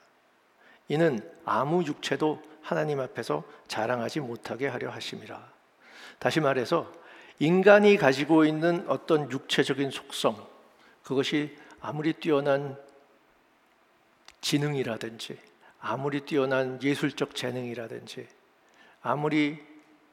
[0.88, 5.52] 이는 아무 육체도 하나님 앞에서 자랑하지 못하게 하려 하심이라.
[6.20, 6.92] 다시 말해서
[7.40, 10.36] 인간이 가지고 있는 어떤 육체적인 속성,
[11.04, 12.78] 그것이 아무리 뛰어난
[14.42, 15.40] 지능이라든지,
[15.80, 18.28] 아무리 뛰어난 예술적 재능이라든지,
[19.02, 19.64] 아무리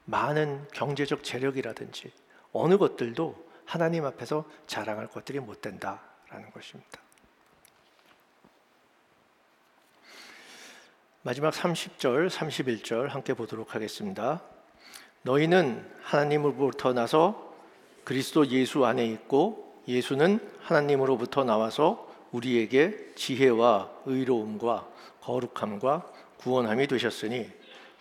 [0.04, 2.12] 많은 경제적 재력이라든지,
[2.52, 7.00] 어느 것들도 하나님 앞에서 자랑할 것들이 못 된다라는 것입니다.
[11.22, 14.42] 마지막 30절, 31절 함께 보도록 하겠습니다.
[15.22, 17.54] 너희는 하나님으로부터 나서
[18.04, 24.88] 그리스도 예수 안에 있고 예수는 하나님으로부터 나와서 우리에게 지혜와 의로움과
[25.22, 26.06] 거룩함과
[26.38, 27.50] 구원함이 되셨으니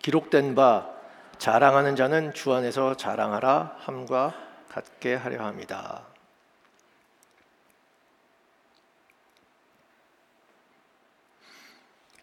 [0.01, 0.93] 기록된 바
[1.37, 4.35] 자랑하는 자는 주 안에서 자랑하라 함과
[4.69, 6.05] 같게 하려 합니다.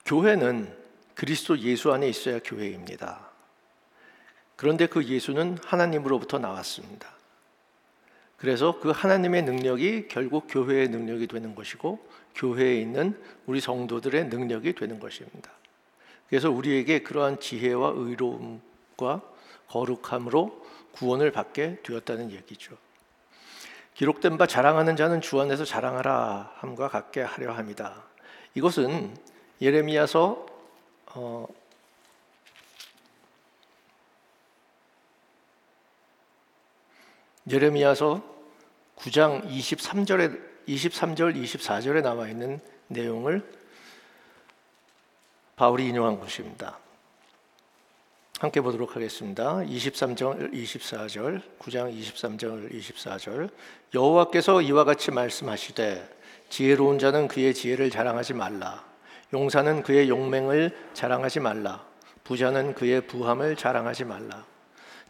[0.05, 0.77] 교회는
[1.15, 3.31] 그리스도 예수 안에 있어야 교회입니다.
[4.57, 7.14] 그런데 그 예수는 하나님으로부터 나왔습니다.
[8.37, 11.99] 그래서 그 하나님의 능력이 결국 교회의 능력이 되는 것이고
[12.35, 15.51] 교회에 있는 우리 성도들의 능력이 되는 것입니다.
[16.28, 19.22] 그래서 우리에게 그러한 지혜와 의로움과
[19.68, 22.76] 거룩함으로 구원을 받게 되었다는 얘기죠.
[23.95, 28.03] 기록된 바 자랑하는 자는 주 안에서 자랑하라 함과 같게 하려 합니다.
[28.55, 29.14] 이것은
[29.61, 30.47] 예레미야서
[31.14, 31.47] 어,
[37.51, 38.22] 예레미야서
[38.97, 43.42] 9장 23절에 23절 24절에 나와 있는 내용을
[45.57, 46.78] 바울이 인용한 것입니다.
[48.40, 49.57] 함께 보도록 하겠습니다.
[49.57, 53.51] 23절 24절 9장 23절 24절
[53.95, 56.16] 여호와께서 이와 같이 말씀하시되
[56.49, 58.95] 지혜로운 자는 그의 지혜를 자랑하지 말라
[59.34, 61.84] 용사는 그의 용맹을 자랑하지 말라.
[62.22, 64.47] 부자는 그의 부함을 자랑하지 말라.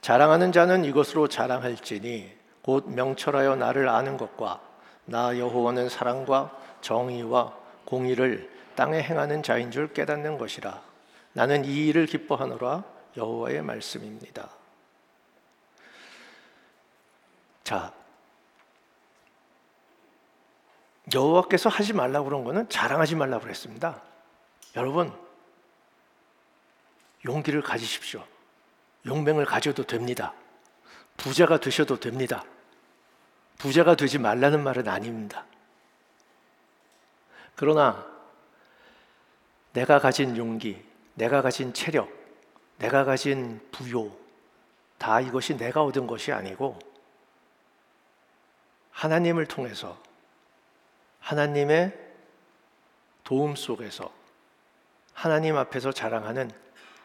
[0.05, 2.31] 자랑하는 자는 이것으로 자랑할지니
[2.61, 4.61] 곧 명철하여 나를 아는 것과
[5.07, 10.83] 나 여호와는 사랑과 정의와 공의를 땅에 행하는 자인 줄 깨닫는 것이라.
[11.33, 12.85] 나는 이 일을 기뻐하노라
[13.17, 14.51] 여호와의 말씀입니다.
[17.63, 17.91] 자,
[21.15, 24.03] 여호와께서 하지 말라고 그런 거는 자랑하지 말라고 그랬습니다.
[24.77, 25.11] 여러분
[27.25, 28.23] 용기를 가지십시오.
[29.07, 30.33] 용맹을 가져도 됩니다.
[31.17, 32.45] 부자가 되셔도 됩니다.
[33.59, 35.45] 부자가 되지 말라는 말은 아닙니다.
[37.57, 38.07] 그러나
[39.73, 40.85] 내가 가진 용기,
[41.15, 42.11] 내가 가진 체력,
[42.79, 44.17] 내가 가진 부요,
[44.99, 46.79] 다 이것이 내가 얻은 것이 아니고
[48.91, 50.01] 하나님을 통해서
[51.21, 51.99] 하나님의
[53.23, 54.13] 도움 속에서
[55.13, 56.51] 하나님 앞에서 자랑하는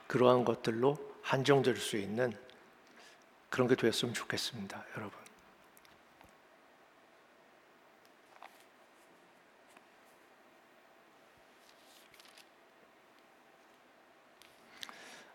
[0.08, 2.36] 그러한 것들로 한정될 수 있는
[3.52, 5.20] 그런 게 되었으면 좋겠습니다, 여러분.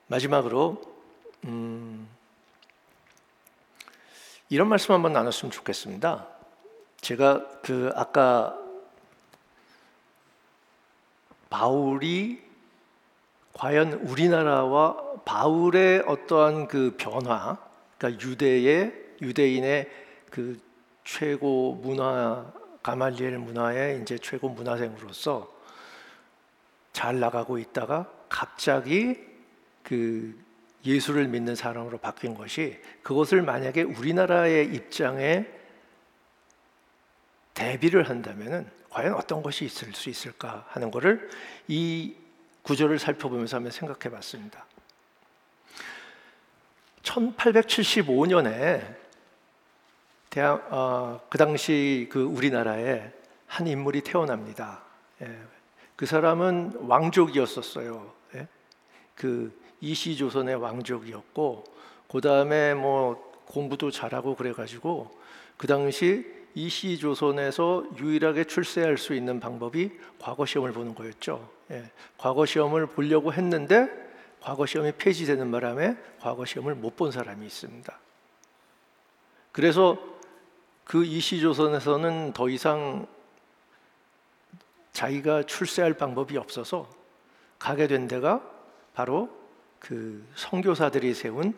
[0.09, 0.83] 마지막으로
[1.45, 2.09] 음,
[4.49, 6.27] 이런 말씀 한번 나눴으면 좋겠습니다.
[7.03, 8.59] 제가 그 아까
[11.51, 12.43] 바울이
[13.53, 17.59] 과연 우리나라와 바울의 어떠한 그 변화,
[17.99, 19.91] 그러니까 유대의 유대인의
[20.31, 20.61] 그
[21.05, 22.53] 최고 문화
[22.83, 25.53] 가말리엘 문화의 이제 최고 문화생으로서
[26.93, 29.19] 잘 나가고 있다가 갑자기
[29.83, 30.39] 그
[30.85, 35.47] 예수를 믿는 사람으로 바뀐 것이 그것을 만약에 우리나라의 입장에
[37.55, 41.31] 대비를 한다면은 과연 어떤 것이 있을 수 있을까 하는 것을
[41.69, 42.15] 이
[42.63, 44.67] 구절을 살펴보면서 한번 생각해 봤습니다.
[47.05, 48.83] 1875년에
[50.31, 53.13] 대학, 어, 그 당시 그 우리나라에
[53.47, 54.83] 한 인물이 태어납니다.
[55.23, 55.39] 예,
[55.95, 58.13] 그 사람은 왕족이었었어요.
[58.35, 58.49] 예?
[59.15, 61.65] 그 이시 조선의 왕족이었고,
[62.11, 65.17] 그 다음에 뭐 공부도 잘하고 그래가지고
[65.57, 66.27] 그 당시
[66.57, 71.49] 이시 조선에서 유일하게 출세할 수 있는 방법이 과거 시험을 보는 거였죠.
[71.71, 74.04] 예, 과거 시험을 보려고 했는데
[74.45, 77.99] 과거 시험이 폐지되는 바람에 과거 시험을 못 본 사람이 있습니다.
[79.53, 79.97] 그래서
[80.85, 83.07] 그 이시조선에서는 더 이상
[84.93, 86.91] 자기가 출세할 방법이 없어서
[87.59, 88.43] 가게 된 데가
[88.93, 89.31] 바로
[89.81, 91.57] 그 선교사들이 세운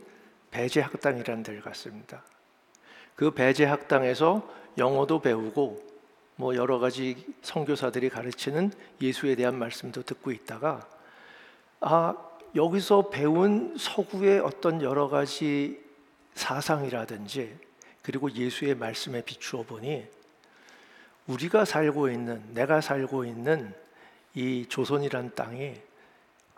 [0.53, 2.22] 배제학당이라는 데를 갔습니다.
[3.16, 5.84] 그 배제학당에서 영어도 배우고
[6.37, 8.70] 뭐 여러 가지 선교사들이 가르치는
[9.01, 10.87] 예수에 대한 말씀도 듣고 있다가
[11.80, 12.14] 아
[12.57, 15.79] 여기서 배운 서구의 어떤 여러 가지
[16.35, 17.55] 사상이라든지
[18.03, 20.07] 그리고 예수의 말씀에 비추어 보니
[21.27, 23.75] 우리가 살고 있는 내가 살고 있는
[24.35, 25.75] 이 조선이란 땅이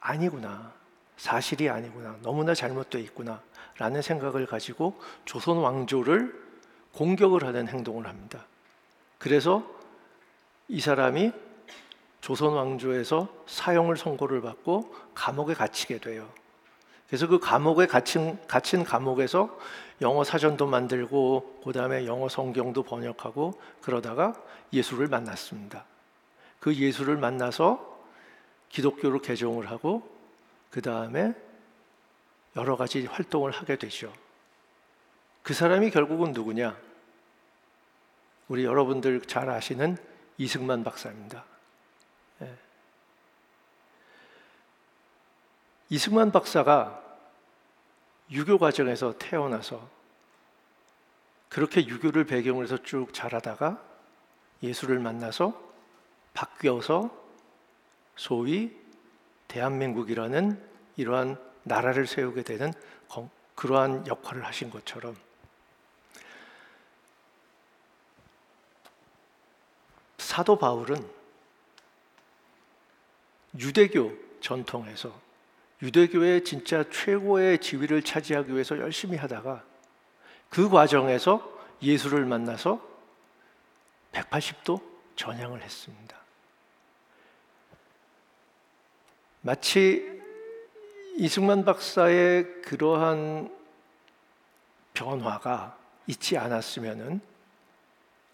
[0.00, 0.72] 아니구나.
[1.16, 2.16] 사실이 아니구나.
[2.22, 3.42] 너무나 잘못되어 있구나.
[3.78, 6.48] 라는 생각을 가지고 조선 왕조를
[6.92, 8.46] 공격을 하는 행동을 합니다.
[9.18, 9.68] 그래서
[10.68, 11.32] 이 사람이
[12.20, 16.28] 조선 왕조에서 사형을 선고를 받고 감옥에 갇히게 돼요.
[17.06, 19.58] 그래서 그 감옥에 갇힌, 갇힌 감옥에서
[20.02, 24.34] 영어 사전도 만들고 그 다음에 영어 성경도 번역하고 그러다가
[24.72, 25.84] 예수를 만났습니다.
[26.60, 27.98] 그 예수를 만나서
[28.68, 30.08] 기독교로 개종을 하고
[30.70, 31.34] 그 다음에
[32.56, 34.12] 여러 가지 활동을 하게 되죠.
[35.42, 36.76] 그 사람이 결국은 누구냐?
[38.48, 39.96] 우리 여러분들 잘 아시는
[40.36, 41.44] 이승만 박사입니다.
[45.90, 47.02] 이승만 박사가
[48.30, 49.88] 유교 과정에서 태어나서
[51.48, 53.82] 그렇게 유교를 배경으로 해서 쭉 자라다가
[54.62, 55.58] 예수를 만나서
[56.34, 57.10] 바뀌어서
[58.16, 58.76] 소위
[59.48, 60.62] 대한민국이라는
[60.96, 62.72] 이러한 나라를 세우게 되는
[63.54, 65.16] 그러한 역할을 하신 것처럼
[70.18, 71.04] 사도 바울은
[73.58, 75.27] 유대교 전통에서
[75.82, 79.62] 유대교의 진짜 최고의 지위를 차지하기 위해서 열심히 하다가
[80.48, 82.80] 그 과정에서 예수를 만나서
[84.12, 84.82] 180도
[85.14, 86.16] 전향을 했습니다.
[89.42, 90.20] 마치
[91.16, 93.54] 이승만 박사의 그러한
[94.94, 97.20] 변화가 있지 않았으면은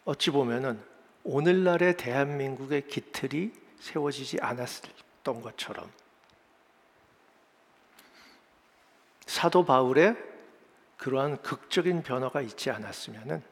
[0.05, 0.81] 어찌 보면은
[1.25, 5.91] 오늘날의 대한민국의 기틀이 세워지지 않았던 것처럼
[9.27, 10.17] 사도 바울의
[10.97, 13.43] 그러한 극적인 변화가 있지 않았으면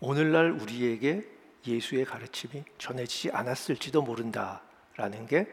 [0.00, 1.26] 오늘날 우리에게
[1.66, 5.46] 예수의 가르침이 전해지지 않았을지도 모른다라는 게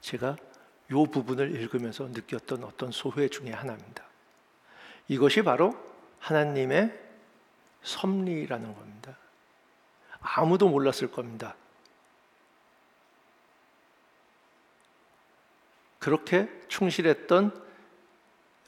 [0.00, 0.36] 제가
[0.90, 4.04] 이 부분을 읽으면서 느꼈던 어떤 소회 중의 하나입니다.
[5.08, 5.74] 이것이 바로
[6.18, 6.92] 하나님의
[7.82, 9.16] 섭리라는 겁니다.
[10.20, 11.54] 아무도 몰랐을 겁니다.
[16.04, 17.50] 그렇게 충실했던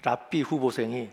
[0.02, 1.10] 랍비 후보생이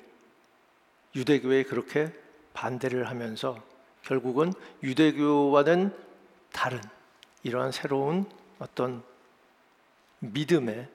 [1.15, 2.13] 유대교에 그렇게
[2.53, 3.61] 반대를 하면서
[4.03, 4.53] 결국은
[4.83, 5.93] 유대교와는
[6.53, 6.79] 다른
[7.43, 8.25] 이러한 새로운
[8.57, 9.03] 어떤
[10.19, 10.87] 믿음의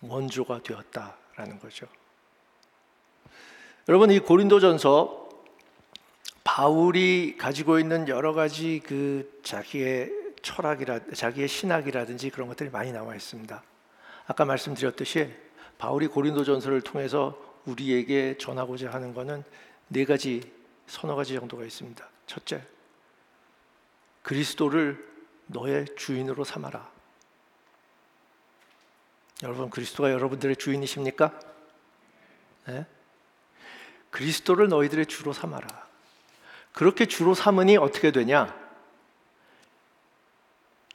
[0.00, 1.86] 원조가 되었다라는 거죠.
[3.86, 5.28] 여러분 이 고린도전서
[6.42, 10.17] 바울이 가지고 있는 여러 가지 그 자기의
[10.48, 13.62] 철학이라 자기의 신학이라든지 그런 것들이 많이 나와 있습니다.
[14.26, 15.30] 아까 말씀드렸듯이
[15.76, 19.44] 바울이 고린도전서를 통해서 우리에게 전하고자 하는 것은
[19.88, 20.50] 네 가지
[20.86, 22.08] 서너 가지 정도가 있습니다.
[22.26, 22.62] 첫째,
[24.22, 25.06] 그리스도를
[25.48, 26.90] 너의 주인으로 삼아라.
[29.42, 31.38] 여러분 그리스도가 여러분들의 주인이십니까?
[32.66, 32.86] 네?
[34.10, 35.68] 그리스도를 너희들의 주로 삼아라.
[36.72, 38.67] 그렇게 주로 삼으니 어떻게 되냐?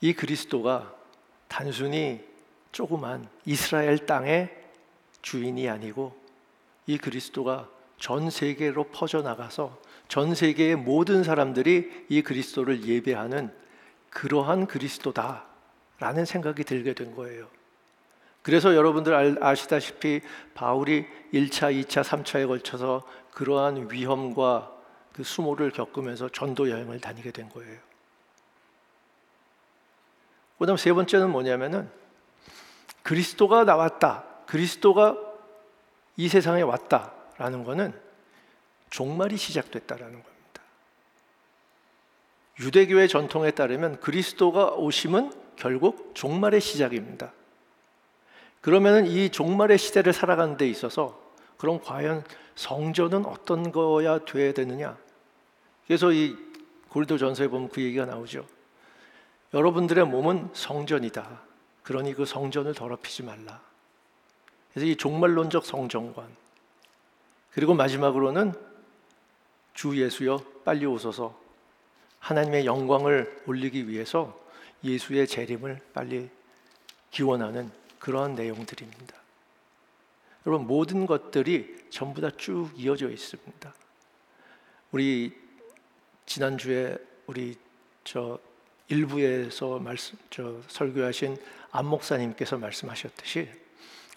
[0.03, 0.93] 이 그리스도가
[1.47, 2.19] 단순히
[2.73, 4.53] 조그만 이스라엘 땅의
[5.21, 6.13] 주인이 아니고
[6.87, 9.79] 이 그리스도가 전 세계로 퍼져나가서
[10.09, 13.49] 전 세계의 모든 사람들이 이 그리스도를 예배하는
[14.09, 17.47] 그러한 그리스도다라는 생각이 들게 된 거예요.
[18.41, 20.19] 그래서 여러분들 아시다시피
[20.53, 24.69] 바울이 1차, 2차, 3차에 걸쳐서 그러한 위험과
[25.13, 27.92] 그 수모를 겪으면서 전도 여행을 다니게 된 거예요.
[30.57, 31.89] 그다음 세 번째는 뭐냐면은
[33.01, 34.23] 그리스도가 나왔다.
[34.45, 35.17] 그리스도가
[36.15, 37.93] 이 세상에 왔다라는 것은
[38.89, 40.33] 종말이 시작됐다라는 겁니다.
[42.59, 47.33] 유대교의 전통에 따르면 그리스도가 오심은 결국 종말의 시작입니다.
[48.61, 51.19] 그러면은 이 종말의 시대를 살아가는 데 있어서
[51.57, 52.23] 그럼 과연
[52.55, 54.97] 성전은 어떤 거야 돼야 되느냐?
[55.87, 56.37] 그래서 이
[56.89, 58.45] 고린도 전서에 보면 그 얘기가 나오죠.
[59.53, 61.41] 여러분들의 몸은 성전이다.
[61.83, 63.61] 그러니 그 성전을 더럽히지 말라.
[64.71, 66.35] 그래서 이 종말론적 성정관
[67.51, 68.53] 그리고 마지막으로는
[69.73, 71.39] 주 예수여 빨리 오소서
[72.19, 74.39] 하나님의 영광을 올리기 위해서
[74.83, 76.29] 예수의 재림을 빨리
[77.11, 79.15] 기원하는 그러한 내용들입니다.
[80.47, 83.73] 여러분 모든 것들이 전부 다 쭉 이어져 있습니다.
[84.91, 85.37] 우리
[86.25, 86.97] 지난주에
[87.27, 87.55] 우리
[88.03, 88.39] 저
[88.87, 91.37] 일부에서 말씀 저 설교하신
[91.71, 93.49] 안 목사님께서 말씀하셨듯이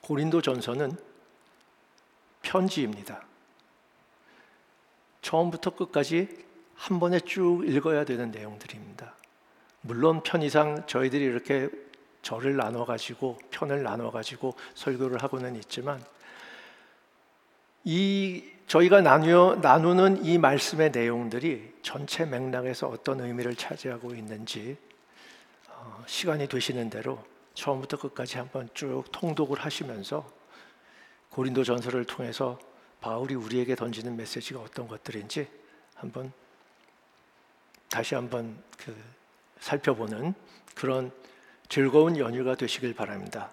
[0.03, 0.97] 고린도 전서는
[2.43, 3.25] 편지입니다.
[5.23, 6.45] 처음부터 끝까지
[6.75, 9.15] 한 번에 쭉 읽어야 되는 내용들입니다.
[9.81, 11.69] 물론 편의상 저희들이 이렇게
[12.23, 16.05] 절을 나눠 가지고 편을 나눠 가지고 설교를 하고는 있지만
[17.85, 24.77] 이 저희가 나누어 나누는 이 말씀의 내용들이 전체 맥락에서 어떤 의미를 차지하고 있는지
[25.69, 30.29] 어, 시간이 되시는 대로 처음부터 끝까지 한번 쭉 통독을 하시면서
[31.31, 32.59] 고린도 전서를 통해서
[33.01, 35.47] 바울이 우리에게 던지는 메시지가 어떤 것들인지
[35.95, 36.33] 한번
[37.89, 38.97] 다시 한번 그
[39.61, 40.35] 살펴보는
[40.75, 41.13] 그런
[41.69, 43.51] 즐거운 연휴가 되시길 바랍니다.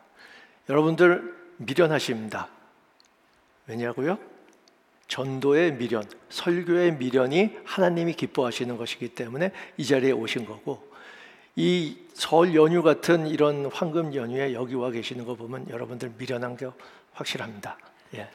[0.70, 2.50] 여러분들 미련하십니다.
[3.68, 4.33] 왜냐고요?
[5.08, 10.92] 전도의 미련, 설교의 미련이 하나님이 기뻐하시는 것이기 때문에 이 자리에 오신 거고
[11.56, 16.70] 이 설 연휴 같은 이런 황금 연휴에 여기 와 계시는 거 보면 여러분들 미련한 게
[17.14, 17.78] 확실합니다.
[18.16, 18.30] 예.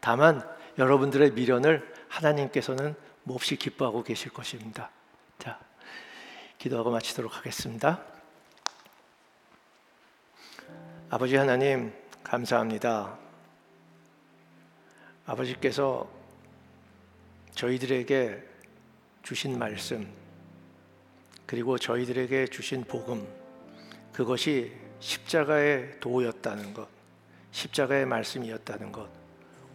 [0.00, 0.42] 다만
[0.78, 2.94] 여러분들의 미련을 하나님께서는
[3.24, 4.90] 몹시 기뻐하고 계실 것입니다.
[5.38, 5.58] 자,
[6.56, 8.00] 기도하고 마치도록 하겠습니다.
[11.10, 11.92] 아버지 하나님,
[12.24, 13.27] 감사합니다.
[15.28, 16.08] 아버지께서
[17.54, 18.42] 저희들에게
[19.22, 20.08] 주신 말씀,
[21.44, 23.28] 그리고 저희들에게 주신 복음,
[24.10, 26.88] 그것이 십자가의 도였다는 것,
[27.52, 29.10] 십자가의 말씀이었다는 것,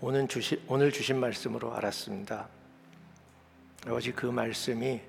[0.01, 2.49] 오늘 주신, 오늘 주신 말씀으로 알았습니다.
[3.85, 5.01] 아버지 그 말씀이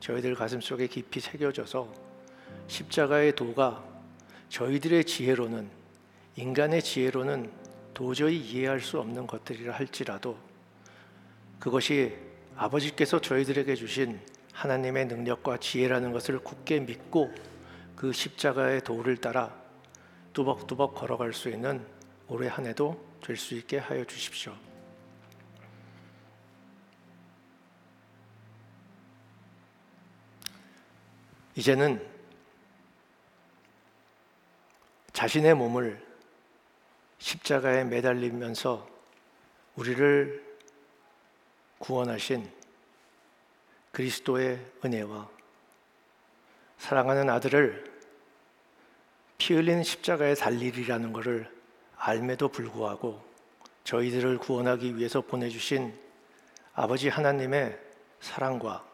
[0.00, 1.92] 저희들 가슴 속에 깊이 새겨져서
[2.68, 3.84] 십자가의 도가
[4.48, 5.68] 저희들의 지혜로는
[6.36, 7.63] 인간의 지혜로는
[7.94, 10.36] 도저히 이해할 수 없는 것들이라 할지라도
[11.58, 12.16] 그것이
[12.56, 14.20] 아버지께서 저희들에게 주신
[14.52, 17.32] 하나님의 능력과 지혜라는 것을 굳게 믿고
[17.96, 19.54] 그 십자가의 도를 따라
[20.32, 21.86] 뚜벅뚜벅 걸어갈 수 있는
[22.28, 24.54] 올해 한 해도 될 수 있게 하여 주십시오.
[31.56, 32.04] 이제는
[35.12, 36.03] 자신의 몸을
[37.18, 38.88] 십자가에 매달리면서
[39.76, 40.44] 우리를
[41.78, 42.50] 구원하신
[43.92, 45.28] 그리스도의 은혜와
[46.78, 47.92] 사랑하는 아들을
[49.38, 51.50] 피 흘린 십자가에 달리리라는 것을
[51.96, 53.22] 알매도 불구하고
[53.84, 55.98] 저희들을 구원하기 위해서 보내주신
[56.74, 57.78] 아버지 하나님의
[58.20, 58.84] 사랑과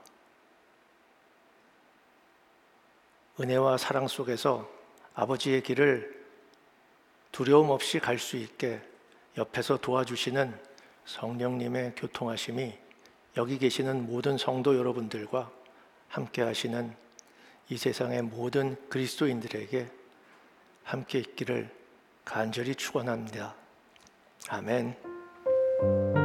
[3.41, 4.69] 은혜와 사랑 속에서
[5.15, 6.20] 아버지의 길을
[7.33, 8.81] 두려움 없이 갈 수 있게
[9.39, 10.55] 옆에서 도와주시는
[11.05, 12.77] 성령님의 교통하심이
[13.37, 15.51] 여기 계시는 모든 성도 여러분들과
[16.09, 16.95] 함께 하시는
[17.69, 19.89] 이 세상의 모든 그리스도인들에게
[20.83, 21.71] 함께 있기를
[22.25, 23.55] 간절히 축원합니다.
[24.49, 26.20] 아멘.